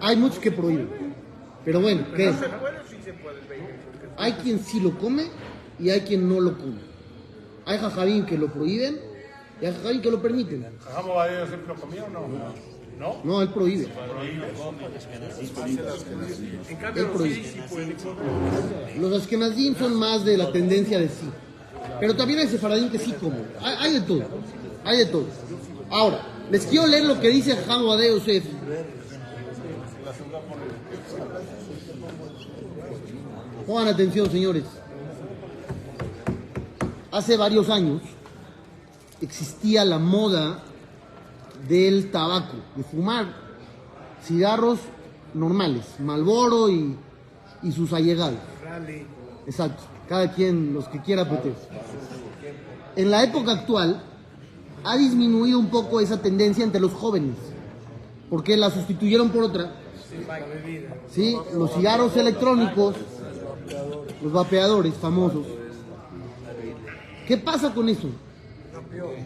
Hay 0.00 0.16
muchos 0.16 0.38
que 0.38 0.52
prohíben. 0.52 0.88
Pero 1.64 1.80
bueno, 1.80 2.06
¿qué 2.14 2.28
es? 2.28 2.36
Hay 4.16 4.32
quien 4.34 4.60
sí 4.60 4.80
lo 4.80 4.96
come 4.98 5.24
y 5.78 5.90
hay 5.90 6.02
quien 6.02 6.28
no 6.28 6.40
lo 6.40 6.56
come. 6.56 6.80
Hay 7.66 7.78
jajabín 7.78 8.24
que 8.24 8.38
lo 8.38 8.52
prohíben 8.52 9.00
y 9.60 9.66
hay 9.66 9.72
jajabín 9.74 10.00
que 10.00 10.10
lo 10.10 10.22
permiten. 10.22 10.66
¿Jajamo 10.84 11.14
va 11.14 11.24
a 11.24 11.46
siempre 11.46 11.68
lo 11.68 11.74
comía 11.74 12.04
o 12.04 12.08
no? 12.08 12.77
¿No? 12.98 13.20
No, 13.22 13.42
él 13.42 13.48
prohíbe. 13.50 13.84
Él 16.96 17.06
prohíbe. 17.06 17.44
Los 18.98 19.22
askenazim 19.22 19.76
son 19.76 19.94
más 19.94 20.24
de 20.24 20.36
la 20.36 20.50
tendencia 20.50 20.98
de 20.98 21.08
sí. 21.08 21.30
Pero 22.00 22.16
también 22.16 22.40
hay 22.40 22.48
sefaradín 22.48 22.90
que 22.90 22.98
sí 22.98 23.12
comen. 23.12 23.46
Hay, 23.60 23.76
hay 23.78 23.92
de 23.94 24.00
todo. 24.00 24.24
Hay 24.84 24.98
de 24.98 25.06
todo. 25.06 25.26
Ahora, 25.90 26.20
les 26.50 26.66
quiero 26.66 26.86
leer 26.86 27.04
lo 27.04 27.20
que 27.20 27.28
dice 27.28 27.56
Jamo 27.56 27.96
de 27.96 28.08
Yosef. 28.08 28.44
Pongan 33.66 33.88
atención, 33.88 34.30
señores. 34.30 34.64
Hace 37.12 37.36
varios 37.36 37.68
años 37.70 38.02
existía 39.20 39.84
la 39.84 39.98
moda 39.98 40.62
del 41.66 42.10
tabaco, 42.10 42.56
de 42.76 42.84
fumar 42.84 43.26
cigarros 44.22 44.78
normales, 45.34 45.84
Malboro 45.98 46.68
y, 46.68 46.96
y 47.62 47.72
sus 47.72 47.92
allegados. 47.92 48.38
Exacto, 49.46 49.82
cada 50.08 50.32
quien 50.32 50.74
los 50.74 50.88
que 50.88 51.00
quiera 51.00 51.24
meter. 51.24 51.54
En 52.96 53.10
la 53.10 53.24
época 53.24 53.52
actual 53.52 54.02
ha 54.84 54.96
disminuido 54.96 55.58
un 55.58 55.68
poco 55.68 56.00
esa 56.00 56.20
tendencia 56.20 56.64
entre 56.64 56.80
los 56.80 56.92
jóvenes, 56.92 57.36
porque 58.30 58.56
la 58.56 58.70
sustituyeron 58.70 59.30
por 59.30 59.44
otra. 59.44 59.74
Sí, 61.10 61.36
los 61.54 61.72
cigarros 61.74 62.16
electrónicos, 62.16 62.96
los 64.22 64.32
vapeadores 64.32 64.94
famosos. 64.94 65.46
¿Qué 67.26 67.36
pasa 67.36 67.74
con 67.74 67.88
eso? 67.88 68.08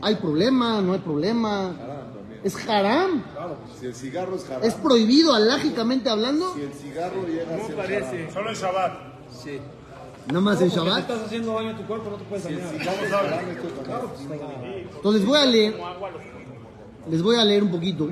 ¿Hay 0.00 0.16
problema? 0.16 0.80
¿No 0.80 0.92
hay 0.92 0.98
problema? 0.98 1.72
¿Es 2.44 2.68
haram? 2.68 3.22
Si 3.78 3.86
el 3.86 3.94
cigarro 3.94 4.34
es 4.36 4.48
haram, 4.50 4.64
¿Es 4.64 4.74
prohibido 4.74 5.32
alágicamente 5.34 6.10
hablando? 6.10 6.54
si 6.54 6.62
el 6.62 6.72
cigarro 6.72 7.24
llega 7.26 7.54
a 7.54 7.66
ser 7.66 7.80
haram, 7.80 8.32
Solo 8.32 8.48
en 8.50 8.54
Shabbat. 8.56 8.92
Nada 10.28 10.40
más 10.40 10.60
en 10.60 10.68
Porque 10.68 10.80
te 10.80 10.84
Shabbat. 10.86 11.00
estás 11.00 11.22
haciendo 11.26 11.54
daño 11.54 11.70
a 11.70 11.76
tu 11.76 11.86
cuerpo, 11.86 12.10
no 12.10 12.16
te 12.16 12.24
puedes 12.24 12.44
si 12.44 12.52
el 12.52 12.58
dañar. 12.60 12.78
cigarro 12.80 13.06
es 13.06 13.12
haram, 13.12 13.48
esto 13.50 13.68
también. 13.68 14.88
Entonces 14.94 15.24
voy 15.26 15.38
a 15.38 15.46
leer, 15.46 15.74
les 17.10 17.22
voy 17.22 17.36
a 17.36 17.44
leer 17.44 17.62
un 17.62 17.70
poquito 17.70 18.10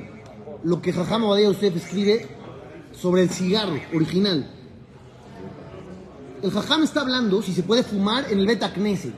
lo 0.62 0.82
que 0.82 0.92
Jajam 0.92 1.24
Obadiah 1.24 1.48
Yosef 1.48 1.76
escribe 1.76 2.26
sobre 2.92 3.22
el 3.22 3.30
cigarro 3.30 3.78
original. 3.94 4.48
El 6.42 6.50
Jajam 6.50 6.82
está 6.84 7.00
hablando 7.02 7.42
si 7.42 7.52
se 7.52 7.62
puede 7.62 7.82
fumar 7.82 8.26
en 8.30 8.38
el 8.38 8.46
Beta 8.46 8.72
Knesset. 8.72 9.12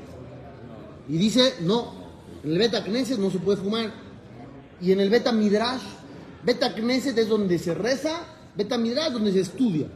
Y 1.09 1.17
dice, 1.19 1.55
no, 1.61 1.93
en 2.45 2.53
el 2.53 2.59
Beta 2.59 2.83
Knesset 2.85 3.19
no 3.19 3.31
se 3.31 3.39
puede 3.39 3.59
fumar. 3.59 3.93
Y 4.83 4.91
en 4.91 5.01
el 5.01 5.09
Beta 5.11 5.31
Midrash, 5.31 5.83
Beta 6.43 6.75
Knesset 6.75 7.17
es 7.17 7.29
donde 7.29 7.57
se 7.59 7.73
reza, 7.73 8.25
Beta 8.57 8.77
Midrash 8.77 9.13
donde 9.13 9.33
se 9.33 9.41
estudia. 9.41 9.87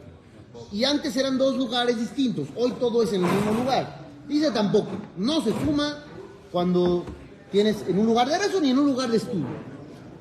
Y 0.71 0.85
antes 0.85 1.15
eran 1.17 1.37
dos 1.37 1.57
lugares 1.57 1.99
distintos, 1.99 2.47
hoy 2.55 2.71
todo 2.79 3.03
es 3.03 3.11
en 3.11 3.25
el 3.25 3.31
mismo 3.31 3.51
lugar. 3.51 4.07
Dice 4.27 4.49
tampoco, 4.51 4.91
no 5.17 5.41
se 5.41 5.51
fuma 5.51 6.03
cuando 6.51 7.03
tienes 7.51 7.83
en 7.87 7.99
un 7.99 8.05
lugar 8.05 8.29
de 8.29 8.37
rezo 8.37 8.61
ni 8.61 8.71
en 8.71 8.79
un 8.79 8.87
lugar 8.87 9.09
de 9.09 9.17
estudio. 9.17 9.45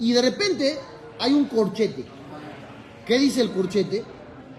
Y 0.01 0.13
de 0.13 0.23
repente 0.23 0.79
hay 1.21 1.33
un 1.33 1.47
corchete. 1.47 2.05
¿Qué 3.07 3.19
dice 3.19 3.41
el 3.41 3.53
corchete? 3.53 4.05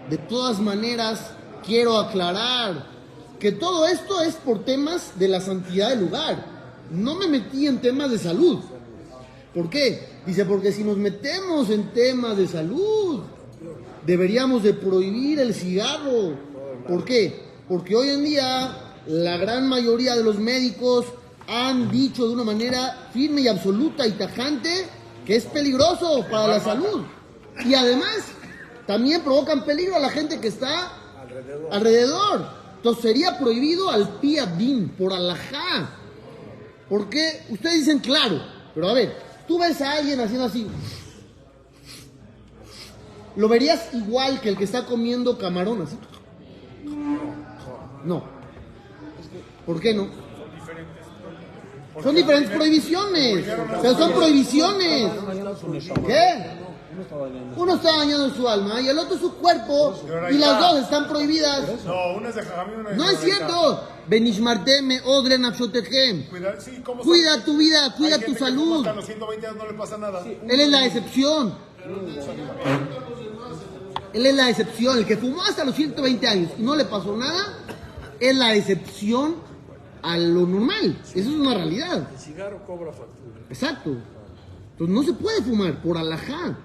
De 0.08 0.16
todas 0.16 0.58
maneras, 0.58 1.32
quiero 1.64 1.98
aclarar 1.98 2.86
que 3.38 3.52
todo 3.52 3.86
esto 3.86 4.22
es 4.22 4.36
por 4.36 4.64
temas 4.64 5.18
de 5.18 5.28
la 5.28 5.40
santidad 5.40 5.90
del 5.90 6.00
lugar. 6.00 6.46
No 6.90 7.14
me 7.14 7.28
metí 7.28 7.66
en 7.66 7.80
temas 7.80 8.10
de 8.10 8.18
salud. 8.18 8.58
¿Por 9.58 9.70
qué? 9.70 9.98
Dice, 10.24 10.44
porque 10.44 10.70
si 10.70 10.84
nos 10.84 10.96
metemos 10.98 11.68
en 11.70 11.92
temas 11.92 12.36
de 12.36 12.46
salud, 12.46 13.22
deberíamos 14.06 14.62
de 14.62 14.72
prohibir 14.72 15.40
el 15.40 15.52
cigarro. 15.52 16.36
¿Por 16.86 17.04
qué? 17.04 17.42
Porque 17.68 17.96
hoy 17.96 18.10
en 18.10 18.22
día 18.22 19.00
la 19.08 19.36
gran 19.36 19.68
mayoría 19.68 20.14
de 20.14 20.22
los 20.22 20.38
médicos 20.38 21.06
han 21.48 21.90
dicho 21.90 22.28
de 22.28 22.34
una 22.34 22.44
manera 22.44 23.08
firme 23.12 23.40
y 23.40 23.48
absoluta 23.48 24.06
y 24.06 24.12
tajante 24.12 24.70
que 25.26 25.34
es 25.34 25.46
peligroso 25.46 26.24
para 26.30 26.46
la 26.46 26.60
salud. 26.60 27.02
Y 27.66 27.74
además, 27.74 28.26
también 28.86 29.22
provocan 29.22 29.64
peligro 29.64 29.96
a 29.96 29.98
la 29.98 30.10
gente 30.10 30.38
que 30.38 30.46
está 30.46 30.92
alrededor. 31.72 32.46
Entonces 32.76 33.02
sería 33.02 33.36
prohibido 33.36 33.90
al 33.90 34.20
piadín, 34.20 34.90
por 34.90 35.12
alajá. 35.12 35.96
Porque 36.88 37.42
ustedes 37.48 37.78
dicen 37.78 37.98
claro, 37.98 38.40
pero 38.72 38.90
a 38.90 38.94
ver, 38.94 39.27
tú 39.48 39.58
ves 39.58 39.80
a 39.80 39.92
alguien 39.92 40.20
haciendo 40.20 40.44
así. 40.44 40.68
¿Lo 43.34 43.48
verías 43.48 43.92
igual 43.94 44.40
que 44.40 44.50
el 44.50 44.58
que 44.58 44.64
está 44.64 44.84
comiendo 44.84 45.38
camarón 45.38 45.82
así? 45.82 45.96
No. 48.04 48.22
¿Por 49.66 49.80
qué 49.80 49.94
no? 49.94 50.08
Son 52.02 52.14
diferentes 52.14 52.50
prohibiciones. 52.54 53.46
O 53.82 53.94
son 53.94 54.12
prohibiciones. 54.12 55.12
¿Qué? 56.06 56.67
Uno 57.56 57.74
está 57.74 57.96
dañando 57.96 58.30
su 58.30 58.48
alma 58.48 58.80
y 58.80 58.88
el 58.88 58.98
otro 58.98 59.18
su 59.18 59.34
cuerpo 59.34 59.94
y 60.30 60.38
las 60.38 60.60
dos 60.60 60.78
están 60.80 61.08
prohibidas. 61.08 61.84
No, 61.84 62.14
una 62.14 62.28
es 62.28 62.34
de 62.34 62.42
Jajamín, 62.42 62.80
una 62.80 62.90
es 62.90 62.96
de 62.96 63.04
No 63.04 63.10
es 63.10 63.20
cierto. 63.20 63.84
Benishmarteme, 64.06 65.00
odren 65.04 65.44
apshotejem. 65.44 66.26
Cuida, 66.28 66.60
sí, 66.60 66.80
¿cómo 66.84 67.02
Cuida 67.02 67.34
son? 67.34 67.44
tu 67.44 67.58
vida, 67.58 67.94
cuida 67.96 68.18
tu 68.18 68.34
salud. 68.34 68.78
Hasta 68.78 68.94
los 68.94 69.04
120 69.04 69.46
años 69.46 69.58
no 69.58 69.66
le 69.70 69.74
pasa 69.74 69.98
nada. 69.98 70.24
Él 70.24 70.60
es 70.60 70.68
la 70.68 70.86
excepción. 70.86 71.54
Él 74.12 74.26
es 74.26 74.34
la 74.34 74.48
excepción. 74.50 74.98
El 74.98 75.06
que 75.06 75.16
fumó 75.16 75.42
hasta 75.42 75.64
los 75.64 75.74
120 75.74 76.26
años 76.26 76.52
y 76.58 76.62
no 76.62 76.74
le 76.74 76.84
pasó 76.86 77.16
nada, 77.16 77.58
es 78.18 78.36
la 78.36 78.54
excepción 78.54 79.36
a 80.02 80.16
lo 80.16 80.46
normal. 80.46 80.98
Eso 81.14 81.18
es 81.30 81.36
una 81.36 81.54
realidad. 81.54 82.08
El 82.12 82.18
cigarro 82.18 82.64
cobra 82.66 82.92
factura. 82.92 83.40
Exacto. 83.50 83.96
Entonces 84.72 84.94
no 84.94 85.02
se 85.02 85.12
puede 85.12 85.42
fumar 85.42 85.82
por 85.82 85.98
alajá. 85.98 86.56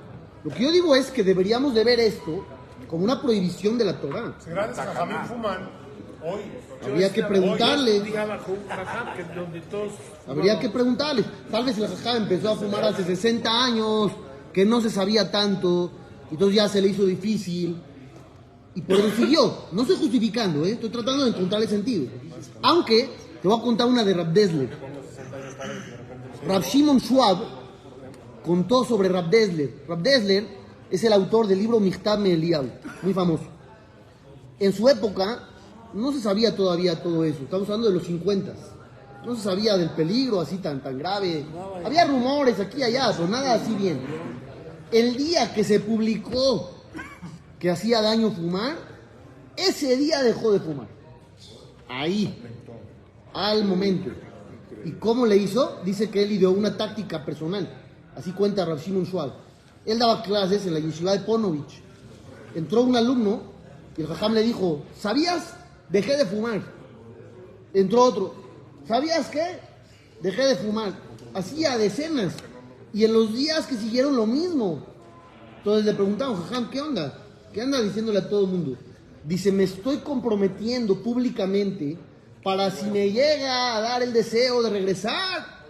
Lo 0.43 0.53
que 0.53 0.63
yo 0.63 0.71
digo 0.71 0.95
es 0.95 1.09
que 1.09 1.23
deberíamos 1.23 1.73
de 1.73 1.83
ver 1.83 1.99
esto 1.99 2.45
como 2.89 3.05
una 3.05 3.21
prohibición 3.21 3.77
de 3.77 3.85
la 3.85 3.99
Torah. 3.99 4.35
Grandes 4.45 4.77
Jajamín 4.77 5.17
fuman, 5.25 5.69
hoy. 6.21 6.41
Habría 6.85 7.13
que 7.13 7.23
preguntarle. 7.23 8.03
Habría 10.27 10.59
que 10.59 10.69
preguntarle. 10.69 11.23
Tal 11.49 11.65
vez 11.65 11.77
el 11.77 11.87
jajá 11.87 12.17
empezó 12.17 12.51
a 12.51 12.55
fumar 12.55 12.83
hace 12.83 13.03
60 13.03 13.49
años, 13.63 14.11
que 14.51 14.65
no 14.65 14.81
se 14.81 14.89
sabía 14.89 15.31
tanto, 15.31 15.91
entonces 16.29 16.55
ya 16.57 16.67
se 16.67 16.81
le 16.81 16.89
hizo 16.89 17.05
difícil. 17.05 17.81
Y 18.75 18.81
por 18.81 18.97
eso 18.97 19.15
siguió. 19.15 19.55
No 19.71 19.83
estoy 19.83 19.97
justificando, 19.97 20.65
¿eh? 20.65 20.71
estoy 20.71 20.89
tratando 20.89 21.23
de 21.23 21.29
encontrarle 21.29 21.67
sentido. 21.67 22.07
Aunque 22.61 23.09
te 23.41 23.47
voy 23.47 23.57
a 23.57 23.61
contar 23.61 23.87
una 23.87 24.03
de 24.03 24.13
Rab 24.13 24.33
Desler. 24.33 24.69
Rab 26.45 26.63
Shimon 26.63 26.99
Schwab 26.99 27.62
contó 28.43 28.83
sobre 28.83 29.09
Rab 29.09 29.29
Desler. 29.29 29.83
Rab 29.87 30.01
Desler 30.01 30.45
es 30.89 31.03
el 31.03 31.13
autor 31.13 31.47
del 31.47 31.59
libro 31.59 31.79
Michtab 31.79 32.19
Me'eliyahu, 32.19 32.69
muy 33.01 33.13
famoso. 33.13 33.45
En 34.59 34.71
su 34.73 34.87
época 34.87 35.47
no 35.93 36.11
se 36.11 36.21
sabía 36.21 36.55
todavía 36.55 37.01
todo 37.01 37.23
eso. 37.23 37.43
Estamos 37.43 37.67
hablando 37.69 37.89
de 37.89 37.95
los 37.95 38.05
50. 38.05 38.53
No 39.25 39.35
se 39.35 39.41
sabía 39.41 39.77
del 39.77 39.91
peligro 39.91 40.41
así 40.41 40.57
tan, 40.57 40.83
tan 40.83 40.97
grave. 40.97 41.45
Había 41.83 42.05
rumores 42.05 42.59
aquí 42.59 42.79
y 42.79 42.83
allá, 42.83 43.11
pero 43.15 43.27
nada 43.27 43.53
así 43.53 43.73
bien. 43.73 44.01
El 44.91 45.15
día 45.15 45.53
que 45.53 45.63
se 45.63 45.79
publicó 45.79 46.69
que 47.57 47.69
hacía 47.71 48.01
daño 48.01 48.31
fumar, 48.31 48.75
ese 49.55 49.95
día 49.97 50.21
dejó 50.21 50.51
de 50.51 50.59
fumar. 50.59 50.87
Ahí, 51.87 52.37
al 53.33 53.65
momento. 53.65 54.11
¿Y 54.83 54.91
cómo 54.93 55.25
le 55.25 55.37
hizo? 55.37 55.79
Dice 55.85 56.09
que 56.09 56.23
él 56.23 56.33
ideó 56.33 56.51
una 56.51 56.75
táctica 56.75 57.23
personal. 57.23 57.82
Así 58.15 58.31
cuenta 58.31 58.65
Rav 58.65 58.79
Shimon. 58.79 59.07
Él 59.85 59.99
daba 59.99 60.21
clases 60.23 60.65
en 60.65 60.73
la 60.73 60.79
yeshiva 60.79 61.13
de 61.13 61.19
Ponovich. 61.19 61.81
Entró 62.55 62.81
un 62.81 62.95
alumno 62.95 63.41
y 63.97 64.01
el 64.01 64.07
jajam 64.07 64.33
le 64.33 64.41
dijo, 64.41 64.83
¿sabías? 64.97 65.55
Dejé 65.89 66.17
de 66.17 66.25
fumar. 66.25 66.61
Entró 67.73 68.03
otro, 68.03 68.33
¿sabías 68.87 69.29
qué? 69.29 69.59
Dejé 70.21 70.45
de 70.45 70.55
fumar. 70.55 70.93
Hacía 71.33 71.77
decenas. 71.77 72.33
Y 72.93 73.05
en 73.05 73.13
los 73.13 73.33
días 73.33 73.65
que 73.65 73.75
siguieron 73.75 74.15
lo 74.15 74.25
mismo. 74.25 74.85
Entonces 75.57 75.85
le 75.85 75.93
preguntamos, 75.93 76.39
jajam, 76.41 76.69
¿qué 76.69 76.81
onda? 76.81 77.19
¿Qué 77.51 77.61
anda 77.61 77.81
diciéndole 77.81 78.19
a 78.19 78.29
todo 78.29 78.41
el 78.41 78.47
mundo? 78.47 78.77
Dice, 79.23 79.51
me 79.51 79.63
estoy 79.63 79.97
comprometiendo 79.97 81.01
públicamente 81.01 81.97
para 82.43 82.69
si 82.69 82.85
me 82.87 83.09
llega 83.11 83.77
a 83.77 83.81
dar 83.81 84.03
el 84.03 84.11
deseo 84.11 84.61
de 84.61 84.69
regresar. 84.69 85.63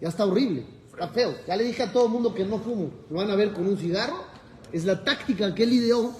Ya 0.00 0.08
está 0.08 0.24
horrible, 0.24 0.64
está 0.98 1.08
feo. 1.08 1.34
Ya 1.46 1.54
le 1.54 1.64
dije 1.64 1.84
a 1.84 1.92
todo 1.92 2.06
el 2.06 2.12
mundo 2.12 2.34
que 2.34 2.44
no 2.44 2.58
fumo. 2.58 2.90
Lo 3.08 3.18
van 3.18 3.30
a 3.30 3.36
ver 3.36 3.52
con 3.52 3.66
un 3.66 3.78
cigarro. 3.78 4.24
Es 4.72 4.84
la 4.84 5.04
táctica 5.04 5.54
que 5.54 5.62
él 5.62 5.72
ideó 5.72 6.12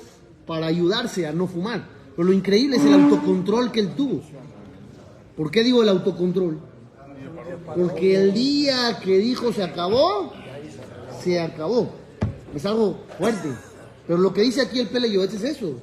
para 0.46 0.66
ayudarse 0.66 1.26
a 1.26 1.32
no 1.32 1.48
fumar. 1.48 1.88
Pero 2.16 2.28
lo 2.28 2.32
increíble 2.32 2.76
es 2.76 2.84
el 2.84 2.94
autocontrol 2.94 3.72
que 3.72 3.80
él 3.80 3.94
tuvo. 3.94 4.22
¿Por 5.36 5.50
qué 5.50 5.64
digo 5.64 5.82
el 5.82 5.88
autocontrol? 5.88 6.60
Porque 7.76 8.14
el 8.14 8.32
día 8.32 8.98
que 9.02 9.18
dijo 9.18 9.52
se 9.52 9.62
acabó, 9.62 10.32
se 11.22 11.40
acabó. 11.40 11.90
Es 12.54 12.64
algo 12.64 13.00
fuerte. 13.18 13.50
Pero 14.06 14.18
lo 14.20 14.32
que 14.32 14.42
dice 14.42 14.62
aquí 14.62 14.78
el 14.78 14.88
Pele 14.88 15.08
es 15.22 15.44
eso. 15.44 15.80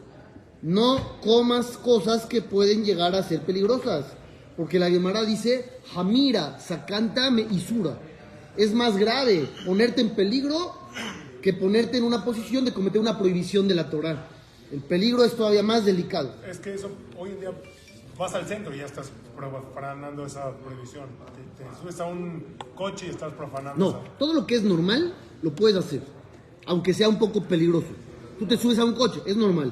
No 0.61 1.19
comas 1.21 1.77
cosas 1.77 2.25
que 2.25 2.41
pueden 2.41 2.83
llegar 2.83 3.13
a 3.13 3.23
ser 3.23 3.41
peligrosas. 3.41 4.05
Porque 4.57 4.79
la 4.79 4.89
Gemara 4.89 5.23
dice, 5.23 5.69
Hamira, 5.95 6.59
Sakantame 6.59 7.45
Isura. 7.51 7.99
Es 8.57 8.73
más 8.73 8.97
grave 8.97 9.49
ponerte 9.65 10.01
en 10.01 10.11
peligro 10.11 10.73
que 11.41 11.53
ponerte 11.53 11.97
en 11.97 12.03
una 12.03 12.23
posición 12.23 12.65
de 12.65 12.73
cometer 12.73 12.99
una 13.01 13.17
prohibición 13.17 13.67
de 13.67 13.75
la 13.75 13.89
Torah. 13.89 14.27
El 14.71 14.81
peligro 14.81 15.23
es 15.23 15.35
todavía 15.35 15.61
más 15.63 15.85
delicado. 15.85 16.33
Es 16.49 16.59
que 16.59 16.73
eso, 16.73 16.89
hoy 17.17 17.31
en 17.31 17.39
día 17.39 17.51
vas 18.17 18.33
al 18.33 18.45
centro 18.47 18.73
y 18.73 18.79
ya 18.79 18.85
estás 18.85 19.11
profanando 19.35 20.25
esa 20.25 20.51
prohibición. 20.57 21.05
Te, 21.57 21.63
te 21.63 21.69
subes 21.81 21.99
a 21.99 22.05
un 22.05 22.43
coche 22.75 23.07
y 23.07 23.09
estás 23.09 23.33
profanando 23.33 23.77
No, 23.77 23.89
esa. 24.01 24.17
todo 24.17 24.33
lo 24.33 24.47
que 24.47 24.55
es 24.55 24.63
normal 24.63 25.13
lo 25.41 25.53
puedes 25.53 25.77
hacer, 25.77 26.01
aunque 26.65 26.93
sea 26.93 27.09
un 27.09 27.19
poco 27.19 27.43
peligroso. 27.43 27.87
Tú 28.39 28.45
te 28.47 28.57
subes 28.57 28.79
a 28.79 28.85
un 28.85 28.93
coche, 28.95 29.21
es 29.25 29.37
normal. 29.37 29.71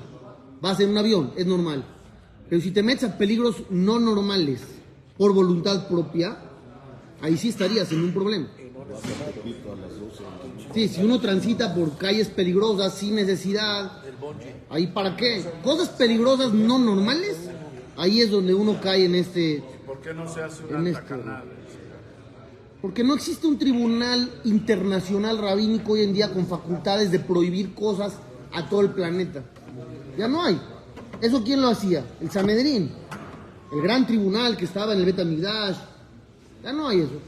Vas 0.61 0.79
en 0.79 0.89
un 0.91 0.97
avión, 0.97 1.31
es 1.35 1.45
normal. 1.45 1.83
Pero 2.49 2.61
si 2.61 2.71
te 2.71 2.83
metes 2.83 3.05
a 3.05 3.17
peligros 3.17 3.63
no 3.69 3.99
normales 3.99 4.61
por 5.17 5.33
voluntad 5.33 5.87
propia, 5.87 6.37
ahí 7.21 7.35
sí 7.37 7.49
estarías 7.49 7.91
en 7.91 8.03
un 8.03 8.13
problema. 8.13 8.47
Sí, 10.73 10.87
si 10.87 11.03
uno 11.03 11.19
transita 11.19 11.73
por 11.75 11.97
calles 11.97 12.29
peligrosas 12.29 12.95
sin 12.95 13.15
necesidad, 13.15 13.91
ahí 14.69 14.87
para 14.87 15.15
qué? 15.15 15.43
Cosas 15.63 15.89
peligrosas 15.89 16.53
no 16.53 16.79
normales, 16.79 17.37
ahí 17.97 18.21
es 18.21 18.31
donde 18.31 18.53
uno 18.53 18.79
cae 18.81 19.05
en 19.05 19.15
este 19.15 19.63
¿Por 19.85 19.99
qué 19.99 20.13
no 20.13 20.27
se 20.27 20.41
hace 20.41 20.63
una? 20.65 21.43
Porque 22.81 23.03
no 23.03 23.13
existe 23.13 23.47
un 23.47 23.57
tribunal 23.57 24.29
internacional 24.43 25.37
rabínico 25.37 25.93
hoy 25.93 26.01
en 26.01 26.13
día 26.13 26.33
con 26.33 26.47
facultades 26.47 27.11
de 27.11 27.19
prohibir 27.19 27.73
cosas 27.73 28.15
a 28.51 28.67
todo 28.67 28.81
el 28.81 28.89
planeta. 28.89 29.43
Ya 30.17 30.27
no 30.27 30.43
hay. 30.43 30.59
¿Eso 31.21 31.43
quién 31.43 31.61
lo 31.61 31.69
hacía? 31.69 32.03
El 32.19 32.29
Sanedrín. 32.29 32.91
El 33.71 33.81
gran 33.81 34.05
tribunal 34.05 34.57
que 34.57 34.65
estaba 34.65 34.93
en 34.93 34.99
el 34.99 35.05
Betamigdash. 35.05 35.77
Ya 36.61 36.73
no 36.73 36.87
hay 36.87 37.01
eso. 37.01 37.19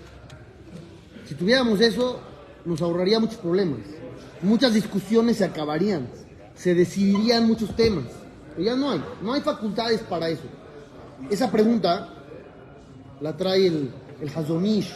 Si 1.26 1.36
tuviéramos 1.36 1.82
eso, 1.82 2.20
nos 2.66 2.82
ahorraría 2.82 3.20
muchos 3.20 3.38
problemas. 3.38 3.80
Muchas 4.42 4.74
discusiones 4.74 5.38
se 5.38 5.46
acabarían. 5.46 6.08
Se 6.56 6.74
decidirían 6.76 7.48
muchos 7.48 7.76
temas. 7.76 8.06
Pero 8.56 8.64
ya 8.64 8.76
no 8.76 8.92
hay. 8.92 9.04
No 9.22 9.34
hay 9.34 9.42
facultades 9.42 10.02
para 10.02 10.30
eso. 10.30 10.44
Esa 11.30 11.52
pregunta 11.52 12.10
la 13.22 13.36
trae 13.36 13.68
el, 13.68 13.92
el 14.22 14.30
Hazonish 14.30 14.94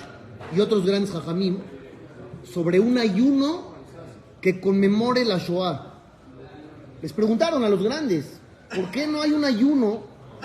y 0.56 0.60
otros 0.60 0.86
grandes 0.86 1.12
jajamim 1.12 1.58
sobre 2.44 2.80
un 2.80 2.98
ayuno 2.98 3.74
que 4.42 4.60
conmemore 4.62 5.26
la 5.26 5.38
Shoah. 5.38 5.94
Les 7.02 7.14
preguntaron 7.14 7.64
a 7.64 7.70
los 7.70 7.82
grandes, 7.82 8.40
¿por 8.74 8.92
qué 8.92 9.08
no 9.08 9.22
hay 9.22 9.32
un 9.32 9.46
ayuno 9.46 10.04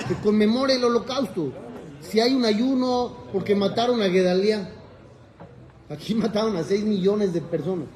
que 0.09 0.15
conmemore 0.17 0.77
el 0.77 0.85
holocausto? 0.85 1.53
Si 2.01 2.21
hay 2.21 2.35
un 2.35 2.45
ayuno 2.45 3.17
porque 3.33 3.55
mataron 3.55 4.03
a 4.03 4.09
Gedaliah, 4.09 4.71
aquí 5.89 6.15
mataron 6.15 6.57
a 6.57 6.65
6 6.65 6.85
millones 6.85 7.33
de 7.33 7.41
personas. 7.41 7.87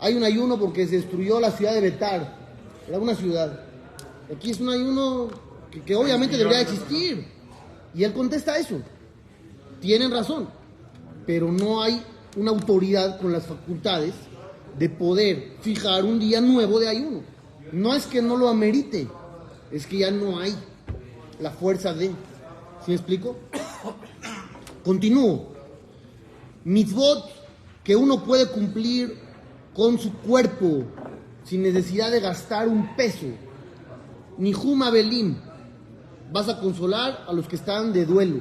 Hay 0.00 0.14
un 0.14 0.24
ayuno 0.24 0.58
porque 0.58 0.86
se 0.86 0.96
destruyó 0.96 1.38
la 1.40 1.50
ciudad 1.50 1.74
de 1.74 1.80
Betar, 1.80 2.36
era 2.88 2.98
una 2.98 3.14
ciudad. 3.14 3.60
Aquí 4.34 4.50
es 4.50 4.60
un 4.60 4.70
ayuno 4.70 5.28
que, 5.70 5.80
que 5.82 5.94
obviamente 5.94 6.36
debería 6.36 6.60
existir. 6.60 7.26
Y 7.94 8.04
él 8.04 8.12
contesta 8.12 8.56
eso. 8.58 8.80
Tienen 9.80 10.10
razón, 10.10 10.48
pero 11.26 11.52
no 11.52 11.82
hay 11.82 12.02
una 12.36 12.50
autoridad 12.50 13.20
con 13.20 13.32
las 13.32 13.46
facultades 13.46 14.14
de 14.78 14.88
poder 14.88 15.52
fijar 15.60 16.04
un 16.04 16.18
día 16.18 16.40
nuevo 16.40 16.80
de 16.80 16.88
ayuno. 16.88 17.20
No 17.72 17.94
es 17.94 18.06
que 18.06 18.22
no 18.22 18.36
lo 18.36 18.48
amerite, 18.48 19.08
es 19.70 19.86
que 19.86 19.98
ya 19.98 20.10
no 20.10 20.38
hay 20.38 20.54
la 21.40 21.50
fuerza 21.50 21.92
de. 21.94 22.08
¿Sí 22.08 22.88
me 22.88 22.94
explico? 22.94 23.36
Continúo. 24.84 25.51
Mitzvot 26.64 27.24
que 27.84 27.96
uno 27.96 28.24
puede 28.24 28.46
cumplir 28.48 29.18
con 29.74 29.98
su 29.98 30.12
cuerpo 30.12 30.84
sin 31.44 31.62
necesidad 31.62 32.10
de 32.10 32.20
gastar 32.20 32.68
un 32.68 32.94
peso. 32.96 33.26
Nihuma 34.38 34.90
Belim. 34.90 35.36
Vas 36.32 36.48
a 36.48 36.60
consolar 36.60 37.24
a 37.26 37.32
los 37.32 37.46
que 37.46 37.56
están 37.56 37.92
de 37.92 38.06
duelo. 38.06 38.40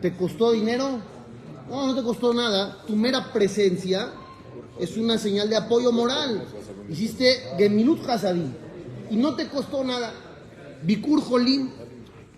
¿Te 0.00 0.14
costó 0.16 0.52
dinero? 0.52 1.00
No, 1.68 1.86
no 1.86 1.94
te 1.94 2.02
costó 2.02 2.32
nada. 2.32 2.78
Tu 2.86 2.94
mera 2.94 3.32
presencia 3.32 4.10
es 4.78 4.96
una 4.96 5.18
señal 5.18 5.48
de 5.48 5.56
apoyo 5.56 5.90
moral. 5.92 6.44
Hiciste 6.88 7.42
Gemilut 7.58 8.08
Hasadim 8.08 8.52
y 9.10 9.16
no 9.16 9.34
te 9.34 9.48
costó 9.48 9.82
nada. 9.84 10.12
Bikur 10.82 11.22
Jolim, 11.22 11.70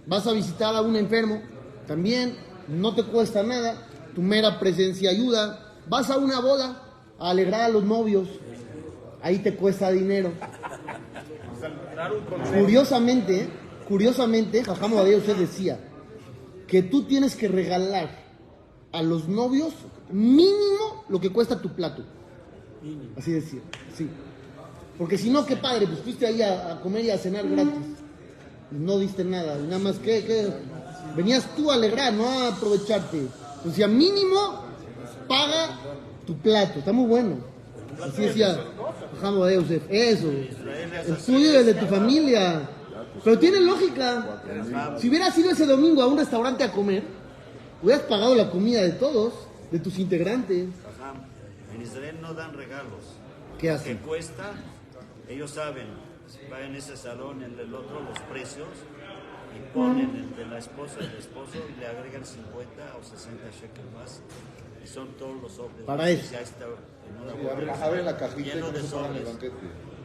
vas 0.06 0.26
a 0.26 0.32
visitar 0.32 0.74
a 0.74 0.82
un 0.82 0.96
enfermo, 0.96 1.42
también 1.86 2.36
no 2.68 2.94
te 2.94 3.02
cuesta 3.02 3.42
nada. 3.42 3.88
Tu 4.16 4.22
mera 4.22 4.58
presencia 4.58 5.10
ayuda. 5.10 5.74
Vas 5.86 6.10
a 6.10 6.16
una 6.16 6.40
boda 6.40 6.82
a 7.18 7.30
alegrar 7.30 7.60
a 7.60 7.68
los 7.68 7.84
novios, 7.84 8.26
ahí 9.22 9.40
te 9.40 9.54
cuesta 9.54 9.92
dinero. 9.92 10.32
Curiosamente, 12.58 13.46
curiosamente, 13.86 14.64
Jajamo 14.64 14.96
Badeo 14.96 15.18
usted 15.18 15.36
decía 15.36 15.78
que 16.66 16.82
tú 16.82 17.02
tienes 17.02 17.36
que 17.36 17.46
regalar 17.46 18.08
a 18.90 19.02
los 19.02 19.28
novios 19.28 19.74
mínimo 20.10 21.04
lo 21.10 21.20
que 21.20 21.30
cuesta 21.30 21.60
tu 21.60 21.74
plato. 21.74 22.02
Así 23.16 23.32
decía, 23.32 23.60
sí. 23.94 24.08
Porque 24.96 25.18
si 25.18 25.28
no, 25.28 25.44
qué 25.44 25.56
padre, 25.56 25.86
pues 25.86 26.00
fuiste 26.00 26.26
ahí 26.26 26.40
a, 26.40 26.72
a 26.72 26.80
comer 26.80 27.04
y 27.04 27.10
a 27.10 27.18
cenar 27.18 27.46
gratis. 27.46 27.84
Y 28.72 28.76
no 28.76 28.98
diste 28.98 29.24
nada, 29.24 29.58
y 29.60 29.64
nada 29.64 29.78
más 29.78 29.98
que, 29.98 30.24
que 30.24 30.48
venías 31.14 31.54
tú 31.54 31.70
a 31.70 31.74
alegrar, 31.74 32.14
no 32.14 32.26
a 32.26 32.48
aprovecharte. 32.48 33.28
O 33.66 33.70
sea, 33.70 33.88
mínimo 33.88 34.64
paga 35.28 35.78
tu 36.26 36.36
plato, 36.38 36.78
está 36.78 36.92
muy 36.92 37.06
bueno. 37.06 37.36
Así 38.02 38.22
decía 38.22 38.58
Yosef, 39.22 39.82
eso. 39.88 40.30
El 40.30 41.16
tuyo 41.24 41.60
es 41.60 41.66
de 41.66 41.74
tu 41.74 41.86
familia. 41.86 42.68
Pero 43.24 43.38
tiene 43.38 43.60
lógica. 43.60 44.42
Si 44.98 45.08
hubieras 45.08 45.36
ido 45.38 45.50
ese 45.50 45.66
domingo 45.66 46.02
a 46.02 46.06
un 46.06 46.18
restaurante 46.18 46.64
a 46.64 46.72
comer, 46.72 47.02
hubieras 47.82 48.02
pagado 48.04 48.34
la 48.34 48.50
comida 48.50 48.82
de 48.82 48.92
todos, 48.92 49.32
de 49.70 49.78
tus 49.78 49.98
integrantes. 49.98 50.68
En 51.74 51.82
Israel 51.82 52.18
no 52.20 52.34
dan 52.34 52.52
regalos. 52.54 53.16
¿Qué 53.58 53.70
hacen? 53.70 53.98
que 53.98 54.04
cuesta, 54.04 54.52
ellos 55.28 55.50
saben, 55.50 55.86
va 56.52 56.60
en 56.60 56.74
ese 56.74 56.96
salón, 56.96 57.42
en 57.42 57.58
el 57.58 57.74
otro, 57.74 58.02
los 58.02 58.18
precios, 58.30 58.68
y 59.56 59.74
ponen 59.74 60.14
el 60.14 60.36
de 60.36 60.46
la 60.46 60.58
esposa 60.58 60.96
y 61.00 61.04
el 61.04 61.16
esposo 61.18 61.52
y 61.56 61.80
le 61.80 61.86
agregan 61.86 62.24
50 62.24 62.96
o 62.98 63.02
60 63.02 63.50
shekels 63.50 63.92
más. 63.94 64.20
Y 64.84 64.86
son 64.86 65.08
todos 65.18 65.40
los 65.42 65.52
sobres. 65.52 65.84
Para 65.86 66.10
eso. 66.10 66.32
Ya 66.32 66.40
está 66.40 66.66
en 66.66 68.04
la 68.04 68.16
cajita 68.16 68.40
y 68.40 68.44
lleno 68.44 68.70
de 68.70 68.82
sobres. 68.82 69.24
banquete. 69.24 69.56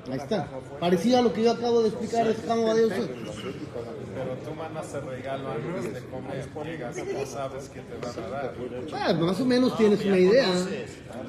Ahí 0.10 0.18
está. 0.18 0.48
Parecido 0.80 1.20
a 1.20 1.22
lo 1.22 1.32
que 1.32 1.44
yo 1.44 1.52
acabo 1.52 1.84
de 1.84 1.90
explicar, 1.90 2.28
es 2.28 2.38
Jajamo 2.38 2.68
Badeo 2.68 2.90
Yosef. 2.90 3.10
Pero 3.10 4.36
tú 4.44 4.56
mandas 4.58 4.94
el 4.96 5.02
regalo 5.04 5.52
antes 5.52 5.94
de 5.94 6.02
comer, 6.10 6.50
llegas, 6.66 6.96
no 6.98 7.26
sabes 7.26 7.70
qué 7.70 7.82
te 7.82 7.98
van 7.98 8.26
a 8.26 8.30
dar. 8.30 8.54
Ah, 8.94 9.14
más 9.14 9.40
o 9.40 9.46
menos 9.46 9.78
tienes 9.78 10.04
una 10.04 10.18
idea. 10.18 10.48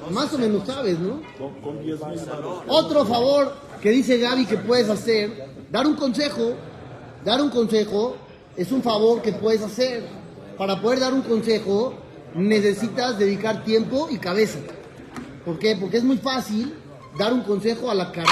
Más 0.09 0.33
o 0.33 0.37
menos 0.39 0.65
sabes, 0.65 0.97
¿no? 0.99 1.21
Otro 2.67 3.05
favor 3.05 3.53
que 3.81 3.91
dice 3.91 4.17
Gaby 4.17 4.45
que 4.45 4.57
puedes 4.57 4.89
hacer, 4.89 5.49
dar 5.71 5.85
un 5.85 5.95
consejo, 5.95 6.55
dar 7.23 7.41
un 7.41 7.49
consejo 7.49 8.15
es 8.55 8.71
un 8.71 8.81
favor 8.81 9.21
que 9.21 9.33
puedes 9.33 9.61
hacer. 9.61 10.03
Para 10.57 10.81
poder 10.81 10.99
dar 10.99 11.13
un 11.13 11.21
consejo 11.21 11.93
necesitas 12.35 13.17
dedicar 13.17 13.63
tiempo 13.63 14.07
y 14.09 14.17
cabeza. 14.17 14.59
¿Por 15.45 15.59
qué? 15.59 15.75
Porque 15.75 15.97
es 15.97 16.03
muy 16.03 16.17
fácil 16.17 16.73
dar 17.17 17.33
un 17.33 17.41
consejo 17.41 17.89
a 17.89 17.95
la 17.95 18.11
carrera. 18.11 18.31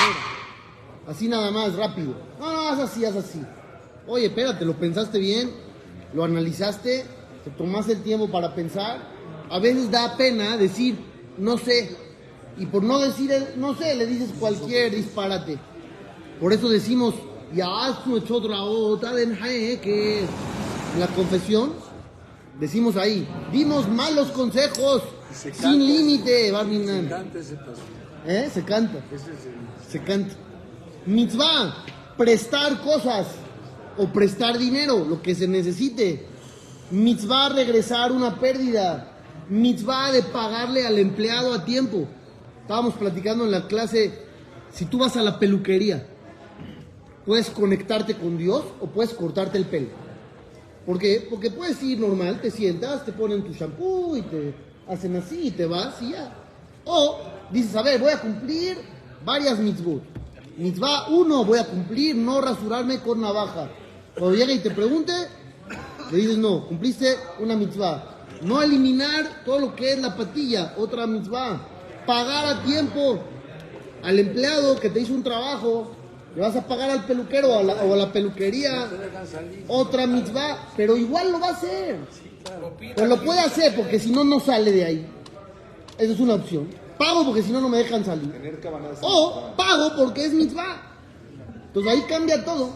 Así 1.08 1.28
nada 1.28 1.52
más, 1.52 1.76
rápido. 1.76 2.16
No, 2.40 2.52
no, 2.52 2.70
haz 2.70 2.80
así, 2.80 3.04
haz 3.06 3.16
así. 3.16 3.42
Oye, 4.08 4.28
espérate, 4.28 4.66
lo 4.66 4.76
pensaste 4.76 5.20
bien, 5.20 5.52
lo 6.14 6.24
analizaste, 6.24 7.06
te 7.44 7.50
tomaste 7.52 7.94
el 7.94 8.04
tiempo 8.04 8.30
para 8.30 8.54
pensar. 8.56 9.00
A 9.50 9.60
veces 9.60 9.92
da 9.92 10.16
pena 10.16 10.58
decir, 10.58 10.98
no 11.38 11.58
sé. 11.58 11.96
Y 12.58 12.66
por 12.66 12.84
no 12.84 13.00
decir, 13.00 13.32
no 13.58 13.76
sé, 13.76 13.96
le 13.96 14.06
dices 14.06 14.30
cualquier 14.40 14.96
disparate. 14.96 15.58
Por 16.40 16.54
eso 16.54 16.70
decimos, 16.70 17.16
ya 17.54 17.68
otra 18.30 18.62
otra 18.62 19.12
que 19.16 20.20
en 20.20 21.00
la 21.00 21.08
confesión 21.08 21.74
decimos 22.60 22.96
ahí, 22.96 23.28
dimos 23.52 23.88
malos 23.88 24.30
consejos 24.32 25.04
sin 25.34 25.86
límite, 25.86 26.52
Barminan. 26.52 27.10
¿Eh? 28.28 28.50
Se 28.54 28.64
canta. 28.64 29.00
Se 29.90 30.04
canta. 30.04 30.36
Mitzvah, 31.06 31.86
prestar 32.18 32.82
cosas 32.82 33.28
o 33.98 34.08
prestar 34.08 34.58
dinero, 34.58 35.06
lo 35.06 35.22
que 35.22 35.34
se 35.34 35.48
necesite. 35.48 36.28
Mitzvah, 36.92 37.50
regresar 37.50 38.12
una 38.12 38.40
pérdida. 38.40 39.08
Mitzvah 39.50 40.12
de 40.12 40.22
pagarle 40.24 40.86
al 40.86 41.00
empleado 41.00 41.54
a 41.54 41.66
tiempo. 41.66 42.08
Estábamos 42.62 42.94
platicando 42.94 43.46
en 43.46 43.52
la 43.52 43.68
clase, 43.68 44.14
si 44.72 44.86
tú 44.86 45.00
vas 45.00 45.18
a 45.18 45.24
la 45.24 45.40
peluquería, 45.40 46.08
puedes 47.26 47.50
conectarte 47.50 48.16
con 48.16 48.38
Dios 48.38 48.64
o 48.80 48.88
puedes 48.88 49.14
cortarte 49.14 49.58
el 49.58 49.66
pelo. 49.66 49.90
¿Por 50.86 50.98
qué? 50.98 51.28
Porque 51.30 51.52
puedes 51.52 51.82
ir 51.84 52.00
normal, 52.00 52.42
te 52.42 52.50
sientas, 52.50 53.06
te 53.06 53.12
ponen 53.12 53.44
tu 53.44 53.54
shampoo 53.54 54.18
y 54.18 54.22
te 54.24 54.54
hacen 54.88 55.16
así 55.16 55.48
y 55.48 55.52
te 55.52 55.66
vas 55.66 56.02
y 56.02 56.12
ya. 56.12 56.34
O 56.86 57.20
dices, 57.52 57.76
a 57.76 57.84
ver, 57.84 58.00
voy 58.00 58.12
a 58.12 58.20
cumplir 58.20 58.78
varias 59.24 59.60
mitzvot. 59.60 60.02
Mitzvah 60.58 61.10
uno, 61.10 61.46
voy 61.46 61.60
a 61.60 61.66
cumplir 61.66 62.16
no 62.16 62.42
rasurarme 62.42 63.00
con 63.00 63.22
navaja. 63.22 63.70
Cuando 64.18 64.36
llegue 64.36 64.54
y 64.54 64.60
te 64.60 64.72
pregunte, 64.72 65.14
le 66.12 66.18
dices, 66.18 66.38
no, 66.38 66.68
cumpliste 66.68 67.16
una 67.40 67.56
mitzvah. 67.56 68.18
No 68.42 68.62
eliminar 68.62 69.44
todo 69.46 69.60
lo 69.60 69.76
que 69.76 69.94
es 69.94 70.00
la 70.00 70.18
patilla, 70.18 70.74
otra 70.78 71.06
mitzvah. 71.06 71.62
Pagar 72.08 72.46
a 72.48 72.64
tiempo 72.64 73.20
al 74.04 74.18
empleado 74.18 74.80
que 74.80 74.90
te 74.90 75.00
hizo 75.00 75.14
un 75.14 75.24
trabajo. 75.24 75.92
Le 76.36 76.41
vas 76.41 76.56
a 76.56 76.65
pagar 76.65 76.89
al 76.89 77.06
peluquero 77.06 77.50
o 77.50 77.60
a 77.60 77.63
la, 77.63 77.74
o 77.84 77.94
a 77.94 77.98
la 77.98 78.12
peluquería. 78.12 78.88
Otra 79.67 80.08
mitzvah, 80.08 80.70
pero 80.78 80.96
igual 80.96 81.32
lo 81.32 81.39
va 81.39 81.48
a 81.48 81.52
hacer. 81.52 81.98
Pero 82.96 83.08
lo 83.08 83.22
puede 83.22 83.39
hacer 83.39 83.76
porque 83.76 84.00
si 84.00 84.12
no, 84.12 84.24
no 84.24 84.39
sale 84.39 84.72
de 84.72 84.86
ahí. 84.86 85.08
Esa 85.98 86.13
es 86.13 86.20
una 86.20 86.36
opción. 86.36 86.67
Pago 86.98 87.26
porque 87.26 87.44
si 87.44 87.52
no, 87.52 87.60
no 87.60 87.67
me 87.67 87.80
dejan 87.80 88.06
salir. 88.06 88.32
O 89.02 89.54
pago 89.58 89.96
porque 89.98 90.26
es 90.26 90.34
mitzvah. 90.34 90.82
Entonces 91.67 91.91
ahí 91.91 92.02
cambia 92.08 92.44
todo. 92.46 92.70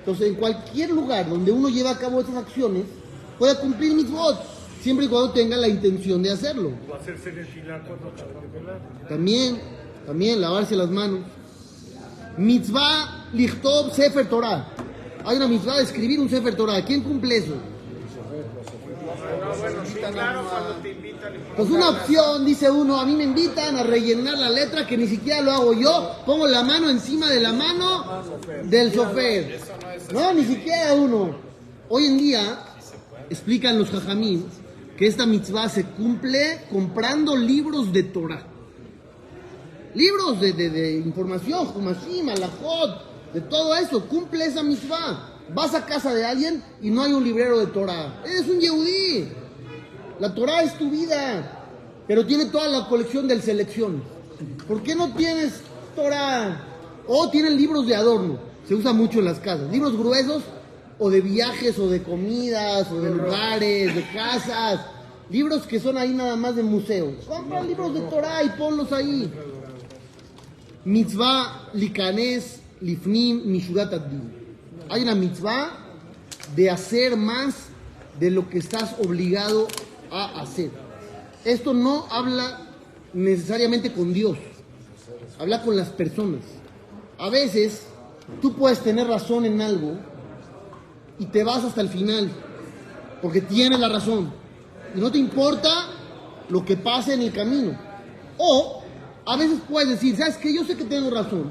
Entonces 0.00 0.28
en 0.28 0.34
cualquier 0.34 0.90
lugar 0.90 1.28
donde 1.28 1.52
uno 1.52 1.68
lleva 1.68 1.90
a 1.90 1.98
cabo 1.98 2.20
estas 2.20 2.36
acciones, 2.36 2.84
puede 3.38 3.56
cumplir 3.56 3.94
mitzvot, 3.94 4.38
siempre 4.82 5.06
y 5.06 5.08
cuando 5.08 5.32
tenga 5.32 5.56
la 5.56 5.68
intención 5.68 6.22
de 6.22 6.30
hacerlo. 6.30 6.72
También, 9.08 9.60
también 10.06 10.40
lavarse 10.40 10.76
las 10.76 10.90
manos. 10.90 11.20
Mitzvah 12.36 13.28
lichtov 13.32 13.92
sefer 13.92 14.28
Torah. 14.28 14.68
Hay 15.24 15.36
una 15.36 15.48
mitzvah 15.48 15.76
de 15.76 15.84
escribir 15.84 16.20
un 16.20 16.28
sefer 16.28 16.54
Torah. 16.54 16.84
¿Quién 16.84 17.02
cumple 17.02 17.36
eso? 17.36 17.54
Pues 21.56 21.70
una 21.70 21.90
opción, 21.90 22.44
dice 22.44 22.70
uno, 22.70 22.98
a 22.98 23.06
mí 23.06 23.14
me 23.14 23.24
invitan 23.24 23.76
a 23.76 23.82
rellenar 23.82 24.38
la 24.38 24.50
letra 24.50 24.86
que 24.86 24.96
ni 24.96 25.06
siquiera 25.06 25.40
lo 25.40 25.52
hago 25.52 25.72
yo, 25.72 26.16
pongo 26.26 26.46
la 26.46 26.62
mano 26.62 26.90
encima 26.90 27.28
de 27.30 27.40
la 27.40 27.52
mano 27.52 28.22
del 28.64 28.92
chofer. 28.92 29.60
No, 30.12 30.32
ni 30.34 30.44
siquiera 30.44 30.94
uno. 30.94 31.36
Hoy 31.88 32.06
en 32.06 32.18
día, 32.18 32.58
explican 33.30 33.78
los 33.78 33.90
jajamín, 33.90 34.46
que 34.96 35.06
esta 35.06 35.26
mitzvah 35.26 35.68
se 35.68 35.84
cumple 35.84 36.62
comprando 36.70 37.36
libros 37.36 37.92
de 37.92 38.02
Torah. 38.02 38.53
Libros 39.94 40.40
de, 40.40 40.52
de- 40.52 40.70
de 40.70 40.92
información, 40.98 41.68
Humashim, 41.74 42.28
Alajot, 42.28 43.32
de 43.32 43.40
todo 43.42 43.74
eso, 43.76 44.04
cumple 44.06 44.46
esa 44.46 44.62
mitzvah. 44.62 45.30
Vas 45.54 45.74
a 45.74 45.84
casa 45.84 46.12
de 46.14 46.24
alguien 46.24 46.62
y 46.80 46.90
no 46.90 47.02
hay 47.02 47.12
un 47.12 47.22
librero 47.22 47.58
de 47.60 47.66
Torah. 47.66 48.22
Eres 48.24 48.48
un 48.48 48.58
yehudí. 48.60 49.28
La 50.18 50.34
Torah 50.34 50.62
es 50.62 50.76
tu 50.78 50.90
vida, 50.90 51.68
pero 52.08 52.24
tiene 52.26 52.46
toda 52.46 52.66
la 52.68 52.88
colección 52.88 53.28
del 53.28 53.42
selección. 53.42 54.02
¿Por 54.66 54.82
qué 54.82 54.94
no 54.94 55.14
tienes 55.14 55.60
Torah? 55.94 56.64
O 57.06 57.28
tienen 57.30 57.56
libros 57.56 57.86
de 57.86 57.94
adorno, 57.94 58.38
se 58.66 58.74
usa 58.74 58.92
mucho 58.92 59.18
en 59.18 59.26
las 59.26 59.38
casas. 59.38 59.70
Libros 59.70 59.96
gruesos 59.96 60.42
o 60.98 61.10
de 61.10 61.20
viajes 61.20 61.78
o 61.78 61.88
de 61.88 62.02
comidas 62.02 62.90
o 62.90 63.00
de 63.00 63.10
lugares, 63.10 63.94
de 63.94 64.02
casas. 64.12 64.80
libros 65.30 65.66
que 65.66 65.78
son 65.80 65.98
ahí 65.98 66.14
nada 66.14 66.36
más 66.36 66.56
de 66.56 66.62
museo. 66.62 67.12
Compra 67.28 67.62
libros 67.62 67.92
de 67.94 68.00
Torah 68.02 68.42
y 68.42 68.48
ponlos 68.50 68.90
ahí. 68.92 69.30
Mitzvah 70.84 71.70
likanes 71.72 72.60
lifnim 72.82 73.46
mishurat. 73.46 73.92
Hay 74.90 75.02
una 75.02 75.14
mitzvah 75.14 75.70
de 76.54 76.70
hacer 76.70 77.16
más 77.16 77.68
de 78.20 78.30
lo 78.30 78.48
que 78.50 78.58
estás 78.58 78.94
obligado 79.02 79.66
a 80.10 80.40
hacer. 80.42 80.70
Esto 81.44 81.72
no 81.72 82.06
habla 82.10 82.60
necesariamente 83.14 83.92
con 83.92 84.12
Dios, 84.12 84.36
habla 85.38 85.62
con 85.62 85.76
las 85.76 85.88
personas. 85.88 86.42
A 87.18 87.30
veces 87.30 87.86
tú 88.42 88.52
puedes 88.54 88.80
tener 88.80 89.06
razón 89.06 89.46
en 89.46 89.60
algo 89.62 89.96
y 91.18 91.26
te 91.26 91.44
vas 91.44 91.64
hasta 91.64 91.80
el 91.80 91.88
final, 91.88 92.30
porque 93.22 93.40
tienes 93.40 93.80
la 93.80 93.88
razón. 93.88 94.32
Y 94.94 95.00
no 95.00 95.10
te 95.10 95.18
importa 95.18 95.86
lo 96.50 96.64
que 96.64 96.76
pase 96.76 97.14
en 97.14 97.22
el 97.22 97.32
camino. 97.32 97.76
O 98.36 98.83
a 99.26 99.36
veces 99.36 99.58
puedes 99.68 99.88
decir, 99.88 100.16
¿sabes 100.16 100.36
qué? 100.36 100.54
Yo 100.54 100.64
sé 100.64 100.76
que 100.76 100.84
tengo 100.84 101.10
razón, 101.10 101.50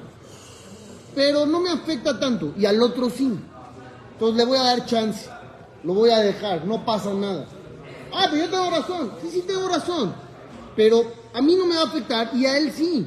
pero 1.15 1.45
no 1.45 1.59
me 1.59 1.69
afecta 1.69 2.19
tanto. 2.19 2.53
Y 2.57 2.65
al 2.65 2.81
otro 2.81 3.09
sí. 3.09 3.31
Entonces 4.13 4.38
le 4.38 4.45
voy 4.45 4.57
a 4.57 4.63
dar 4.63 4.86
chance. 4.86 5.29
Lo 5.83 5.93
voy 5.93 6.12
a 6.12 6.19
dejar, 6.19 6.65
no 6.65 6.86
pasa 6.86 7.13
nada. 7.13 7.45
Ah, 8.13 8.27
pero 8.29 8.45
yo 8.45 8.49
tengo 8.49 8.69
razón. 8.69 9.12
Sí, 9.21 9.29
sí 9.31 9.43
tengo 9.45 9.67
razón. 9.67 10.13
Pero 10.75 11.03
a 11.33 11.41
mí 11.41 11.55
no 11.55 11.65
me 11.65 11.75
va 11.75 11.81
a 11.81 11.86
afectar 11.86 12.31
y 12.33 12.45
a 12.45 12.57
él 12.57 12.71
sí. 12.71 13.05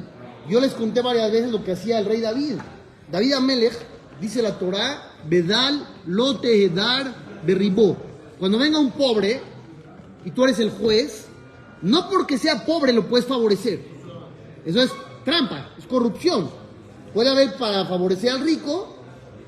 Yo 0.49 0.59
les 0.59 0.73
conté 0.73 1.01
varias 1.01 1.31
veces 1.31 1.51
lo 1.51 1.63
que 1.63 1.73
hacía 1.73 1.99
el 1.99 2.05
rey 2.05 2.21
David. 2.21 2.55
David 3.11 3.33
Amelech, 3.33 3.73
dice 4.21 4.41
la 4.41 4.59
Torah, 4.59 5.13
Bedal, 5.27 5.87
Lote, 6.05 6.65
Edar, 6.65 7.13
Berribó. 7.45 7.97
Cuando 8.39 8.57
venga 8.57 8.79
un 8.79 8.91
pobre 8.91 9.41
y 10.23 10.31
tú 10.31 10.43
eres 10.43 10.59
el 10.59 10.71
juez, 10.71 11.25
no 11.81 12.09
porque 12.09 12.37
sea 12.37 12.65
pobre 12.65 12.93
lo 12.93 13.07
puedes 13.07 13.25
favorecer. 13.25 13.86
Eso 14.67 14.81
es 14.81 14.91
trampa, 15.23 15.69
es 15.77 15.85
corrupción. 15.85 16.49
Puede 17.13 17.29
haber 17.29 17.53
para 17.53 17.85
favorecer 17.85 18.31
al 18.31 18.41
rico 18.41 18.97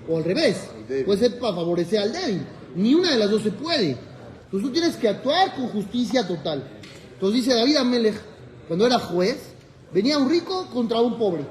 o 0.08 0.18
al 0.18 0.24
revés. 0.24 0.70
Puede 1.06 1.20
ser 1.20 1.38
para 1.40 1.56
favorecer 1.56 2.00
al 2.00 2.14
débil. 2.14 2.48
Ni 2.74 2.94
una 2.96 3.12
de 3.12 3.18
las 3.18 3.30
dos 3.30 3.42
se 3.42 3.52
puede. 3.52 3.98
Entonces 4.46 4.70
tú 4.70 4.72
tienes 4.72 4.96
que 4.96 5.10
actuar 5.10 5.56
con 5.56 5.68
justicia 5.68 6.26
total. 6.26 6.64
Entonces 7.16 7.44
dice 7.44 7.54
David 7.54 7.76
Amelech, 7.76 8.16
cuando 8.70 8.86
era 8.86 8.98
juez, 8.98 9.38
venía 9.94 10.18
un 10.18 10.30
rico 10.30 10.68
contra 10.74 11.02
un 11.02 11.18
pobre. 11.18 11.46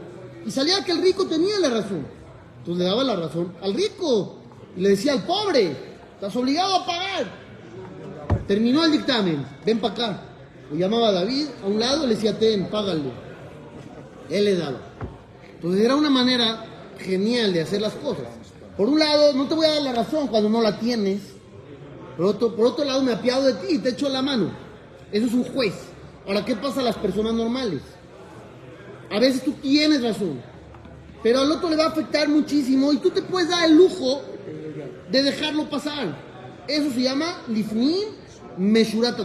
Y 0.47 0.51
salía 0.51 0.83
que 0.83 0.93
el 0.93 1.03
rico 1.03 1.27
tenía 1.27 1.59
la 1.61 1.69
razón. 1.69 2.07
Entonces 2.61 2.83
le 2.83 2.89
daba 2.89 3.05
la 3.05 3.17
razón 3.17 3.53
al 3.61 3.75
rico. 3.75 4.39
Y 4.79 4.81
le 4.81 4.89
decía 4.89 5.13
al 5.13 5.27
pobre, 5.27 5.77
estás 6.15 6.35
obligado 6.37 6.75
a 6.75 6.87
pagar. 6.87 7.27
Terminó 8.47 8.83
el 8.87 8.93
dictamen, 8.93 9.45
ven 9.67 9.79
para 9.79 9.93
acá. 9.93 10.23
Lo 10.71 10.77
llamaba 10.79 11.09
a 11.09 11.13
David 11.13 11.49
a 11.63 11.67
un 11.67 11.79
lado, 11.79 12.07
le 12.07 12.15
decía, 12.15 12.39
ten, 12.39 12.67
págale. 12.71 13.28
Él 14.31 14.45
le 14.45 14.57
daba. 14.57 14.81
Entonces 15.55 15.85
era 15.85 15.97
una 15.97 16.11
manera 16.11 16.65
genial 16.99 17.53
de 17.53 17.63
hacer 17.63 17.81
las 17.81 17.95
cosas. 17.95 18.27
Por 18.77 18.89
un 18.89 18.99
lado, 18.99 19.33
no 19.33 19.47
te 19.49 19.55
voy 19.55 19.67
a 19.67 19.75
dar 19.75 19.83
la 19.83 19.93
razón 19.93 20.29
cuando 20.29 20.49
no 20.49 20.63
la 20.63 20.79
tienes. 20.79 21.21
Por 22.17 22.27
otro, 22.27 22.55
por 22.55 22.67
otro 22.67 22.85
lado, 22.85 23.03
me 23.03 23.13
apiado 23.13 23.45
de 23.45 23.55
ti 23.55 23.75
y 23.75 23.79
te 23.79 23.91
echo 23.91 24.09
la 24.09 24.23
mano. 24.23 24.51
Eso 25.11 25.27
es 25.27 25.33
un 25.33 25.45
juez. 25.45 25.75
Ahora, 26.27 26.45
¿qué 26.45 26.55
pasa 26.55 26.81
a 26.81 26.85
las 26.85 26.97
personas 26.97 27.35
normales? 27.35 27.81
A 29.11 29.19
veces 29.19 29.43
tú 29.43 29.53
tienes 29.53 30.03
razón, 30.03 30.41
pero 31.23 31.41
al 31.41 31.51
otro 31.51 31.71
le 31.71 31.77
va 31.77 31.85
a 31.85 31.89
afectar 31.89 32.29
muchísimo 32.29 32.93
y 32.93 32.99
tú 32.99 33.11
te 33.11 33.23
puedes 33.23 33.49
dar 33.49 33.65
el 33.65 33.77
lujo 33.77 34.21
de 35.11 35.23
dejarlo 35.23 35.71
pasar. 35.71 36.15
Eso 36.67 36.91
se 36.91 37.01
llama 37.01 37.43
lifnim 37.49 38.09
meshurat. 38.59 39.19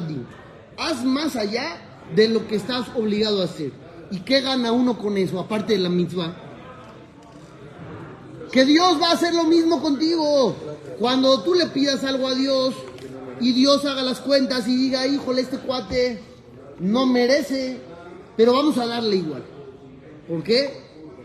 Haz 0.78 1.04
más 1.04 1.36
allá 1.36 1.82
de 2.16 2.30
lo 2.30 2.48
que 2.48 2.56
estás 2.56 2.88
obligado 2.96 3.42
a 3.42 3.46
hacer. 3.46 3.72
¿Y 4.14 4.20
qué 4.20 4.42
gana 4.42 4.72
uno 4.72 4.96
con 5.00 5.18
eso, 5.18 5.40
aparte 5.40 5.74
de 5.74 5.80
la 5.80 5.90
mitzvah? 5.90 6.36
Que 8.52 8.64
Dios 8.64 9.02
va 9.02 9.08
a 9.08 9.14
hacer 9.14 9.34
lo 9.34 9.46
mismo 9.46 9.82
contigo. 9.82 10.56
Cuando 11.00 11.42
tú 11.42 11.56
le 11.56 11.66
pidas 11.66 12.04
algo 12.04 12.28
a 12.28 12.36
Dios 12.36 12.76
y 13.42 13.54
Dios 13.54 13.84
haga 13.86 14.04
las 14.04 14.20
cuentas 14.20 14.68
y 14.68 14.76
diga, 14.76 15.08
híjole, 15.08 15.42
este 15.42 15.58
cuate 15.58 16.20
no 16.80 17.08
merece, 17.08 17.80
pero 18.38 18.54
vamos 18.54 18.78
a 18.78 18.86
darle 18.86 19.16
igual. 19.16 19.44
¿Por 20.28 20.44
qué? 20.44 20.70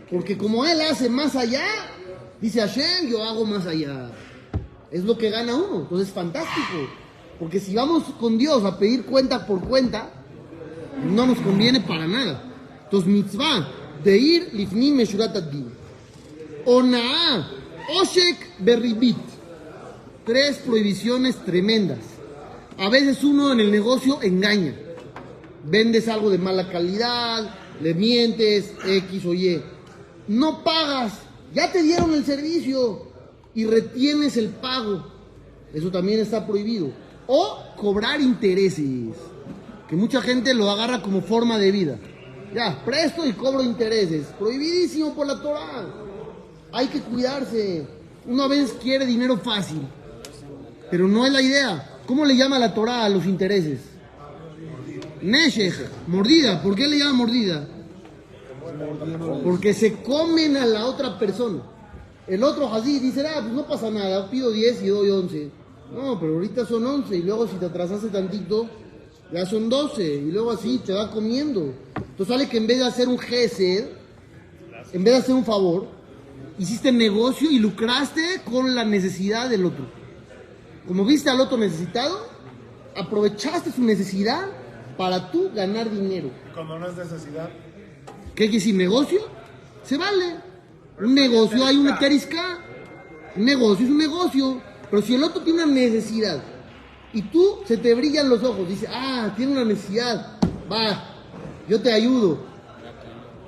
Porque 0.09 0.35
como 0.35 0.65
Él 0.65 0.81
hace 0.81 1.09
más 1.09 1.35
allá, 1.35 1.67
dice 2.41 2.59
Hashem, 2.59 3.07
yo 3.07 3.23
hago 3.23 3.45
más 3.45 3.67
allá. 3.67 4.09
Es 4.89 5.03
lo 5.03 5.15
que 5.15 5.29
gana 5.29 5.55
uno. 5.55 5.81
Entonces 5.81 6.07
es 6.07 6.13
fantástico. 6.15 6.89
Porque 7.39 7.59
si 7.59 7.75
vamos 7.75 8.05
con 8.19 8.39
Dios 8.39 8.65
a 8.65 8.79
pedir 8.79 9.05
cuenta 9.05 9.45
por 9.45 9.61
cuenta, 9.61 10.09
no 11.05 11.27
nos 11.27 11.37
conviene 11.37 11.81
para 11.81 12.07
nada. 12.07 12.48
Entonces, 12.89 13.07
mitzvah 13.07 13.67
de 14.03 14.17
ir 14.17 14.49
lifnim 14.53 14.95
meshurat 14.95 15.35
ad-din. 15.35 15.69
Onaa, 16.65 17.47
Oshek 18.01 18.57
berribit. 18.59 19.17
Tres 20.25 20.57
prohibiciones 20.57 21.35
tremendas. 21.45 21.99
A 22.79 22.89
veces 22.89 23.23
uno 23.23 23.51
en 23.51 23.59
el 23.59 23.69
negocio 23.69 24.19
engaña. 24.23 24.73
Vendes 25.63 26.07
algo 26.07 26.31
de 26.31 26.39
mala 26.39 26.67
calidad, 26.69 27.53
le 27.79 27.93
mientes, 27.93 28.73
X 28.83 29.25
o 29.25 29.35
Y. 29.35 29.61
No 30.27 30.63
pagas, 30.63 31.13
ya 31.53 31.71
te 31.71 31.83
dieron 31.83 32.13
el 32.15 32.25
servicio 32.25 33.03
y 33.53 33.65
retienes 33.65 34.35
el 34.37 34.49
pago. 34.49 35.05
Eso 35.73 35.91
también 35.91 36.21
está 36.21 36.47
prohibido. 36.47 36.91
O 37.27 37.59
cobrar 37.77 38.19
intereses, 38.19 39.15
que 39.87 39.95
mucha 39.95 40.21
gente 40.21 40.55
lo 40.55 40.71
agarra 40.71 41.03
como 41.03 41.21
forma 41.21 41.59
de 41.59 41.71
vida. 41.71 41.99
Ya, 42.53 42.81
presto 42.83 43.25
y 43.25 43.33
cobro 43.33 43.63
intereses. 43.63 44.27
Prohibidísimo 44.37 45.13
por 45.13 45.27
la 45.27 45.39
Torah. 45.41 45.85
Hay 46.71 46.87
que 46.87 46.99
cuidarse. 47.01 47.85
Uno 48.25 48.43
a 48.43 48.47
veces 48.47 48.75
quiere 48.81 49.05
dinero 49.05 49.37
fácil, 49.37 49.81
pero 50.91 51.07
no 51.07 51.25
es 51.25 51.31
la 51.31 51.41
idea. 51.41 51.99
¿Cómo 52.05 52.25
le 52.25 52.35
llama 52.35 52.59
la 52.59 52.73
Torah 52.73 53.05
a 53.05 53.09
los 53.09 53.25
intereses? 53.25 53.81
Neshech, 55.21 55.75
mordida. 56.07 56.61
¿Por 56.61 56.75
qué 56.75 56.87
le 56.87 56.99
llama 56.99 57.13
mordida? 57.13 57.67
Porque 59.43 59.73
se 59.73 59.93
comen 60.01 60.57
a 60.57 60.65
la 60.65 60.85
otra 60.85 61.17
persona. 61.17 61.61
El 62.27 62.43
otro 62.43 62.71
así 62.71 62.99
dice, 62.99 63.25
ah, 63.25 63.39
pues 63.41 63.53
no 63.53 63.65
pasa 63.65 63.89
nada, 63.89 64.29
pido 64.29 64.51
10 64.51 64.83
y 64.83 64.87
doy 64.87 65.09
11. 65.09 65.51
No, 65.93 66.19
pero 66.19 66.35
ahorita 66.35 66.65
son 66.65 66.85
11 66.85 67.17
y 67.17 67.23
luego 67.23 67.47
si 67.47 67.55
te 67.55 67.65
atrasaste 67.65 68.09
tantito, 68.09 68.69
ya 69.33 69.45
son 69.45 69.69
12 69.69 70.03
y 70.03 70.31
luego 70.31 70.51
así 70.51 70.79
te 70.85 70.93
va 70.93 71.09
comiendo. 71.09 71.73
Entonces 72.19 72.35
sale 72.35 72.49
que 72.49 72.57
en 72.57 72.67
vez 72.67 72.79
de 72.79 72.85
hacer 72.85 73.07
un 73.07 73.17
gesed, 73.17 73.87
en 74.91 75.03
vez 75.05 75.13
de 75.13 75.19
hacer 75.21 75.33
un 75.33 75.45
favor, 75.45 75.87
hiciste 76.57 76.91
negocio 76.91 77.49
y 77.49 77.59
lucraste 77.59 78.41
con 78.43 78.75
la 78.75 78.83
necesidad 78.83 79.49
del 79.49 79.65
otro. 79.65 79.85
Como 80.85 81.05
viste 81.05 81.29
al 81.29 81.39
otro 81.39 81.57
necesitado, 81.57 82.27
aprovechaste 82.93 83.71
su 83.71 83.81
necesidad 83.83 84.47
para 84.97 85.31
tú 85.31 85.49
ganar 85.55 85.89
dinero. 85.89 86.29
Cuando 86.53 86.77
no 86.77 86.89
es 86.89 86.97
necesidad, 86.97 87.51
¿Qué 88.35 88.49
quiere 88.49 88.55
decir 88.55 88.75
negocio? 88.75 89.21
Se 89.85 89.95
vale. 89.95 90.41
Un 90.99 91.15
negocio 91.15 91.65
hay 91.65 91.77
una 91.77 91.97
terisca. 91.97 92.59
Un 93.37 93.45
negocio 93.45 93.85
es 93.85 93.91
un 93.91 93.97
negocio. 93.97 94.61
Pero 94.89 95.01
si 95.01 95.15
el 95.15 95.23
otro 95.23 95.41
tiene 95.41 95.63
una 95.63 95.73
necesidad 95.73 96.43
y 97.13 97.21
tú 97.21 97.59
se 97.63 97.77
te 97.77 97.95
brillan 97.95 98.29
los 98.29 98.43
ojos, 98.43 98.67
dice, 98.67 98.87
ah, 98.89 99.33
tiene 99.37 99.53
una 99.53 99.63
necesidad, 99.63 100.37
va, 100.69 101.18
yo 101.69 101.79
te 101.79 101.91
ayudo. 101.91 102.39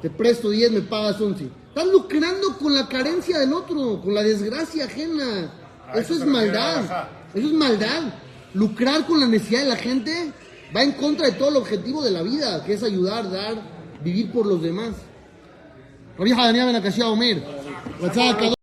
Te 0.01 0.09
presto 0.09 0.49
10, 0.49 0.71
me 0.71 0.81
pagas 0.81 1.19
11. 1.19 1.49
Estás 1.69 1.87
lucrando 1.87 2.57
con 2.57 2.73
la 2.73 2.87
carencia 2.87 3.39
del 3.39 3.53
otro, 3.53 4.01
con 4.01 4.13
la 4.13 4.23
desgracia 4.23 4.85
ajena. 4.85 5.51
A 5.87 5.99
Eso 5.99 6.13
eso 6.13 6.23
es 6.23 6.29
maldad. 6.29 7.07
Eso 7.33 7.47
es 7.47 7.53
maldad. 7.53 8.13
Lucrar 8.53 9.05
con 9.05 9.19
la 9.19 9.27
necesidad 9.27 9.61
de 9.61 9.69
la 9.69 9.75
gente 9.75 10.31
va 10.75 10.83
en 10.83 10.93
contra 10.93 11.27
de 11.27 11.33
todo 11.33 11.49
el 11.49 11.55
objetivo 11.57 12.03
de 12.03 12.11
la 12.11 12.21
vida, 12.21 12.63
que 12.63 12.73
es 12.73 12.83
ayudar, 12.83 13.29
dar, 13.31 13.55
vivir 14.03 14.31
por 14.31 14.45
los 14.45 14.61
demás. 14.61 14.89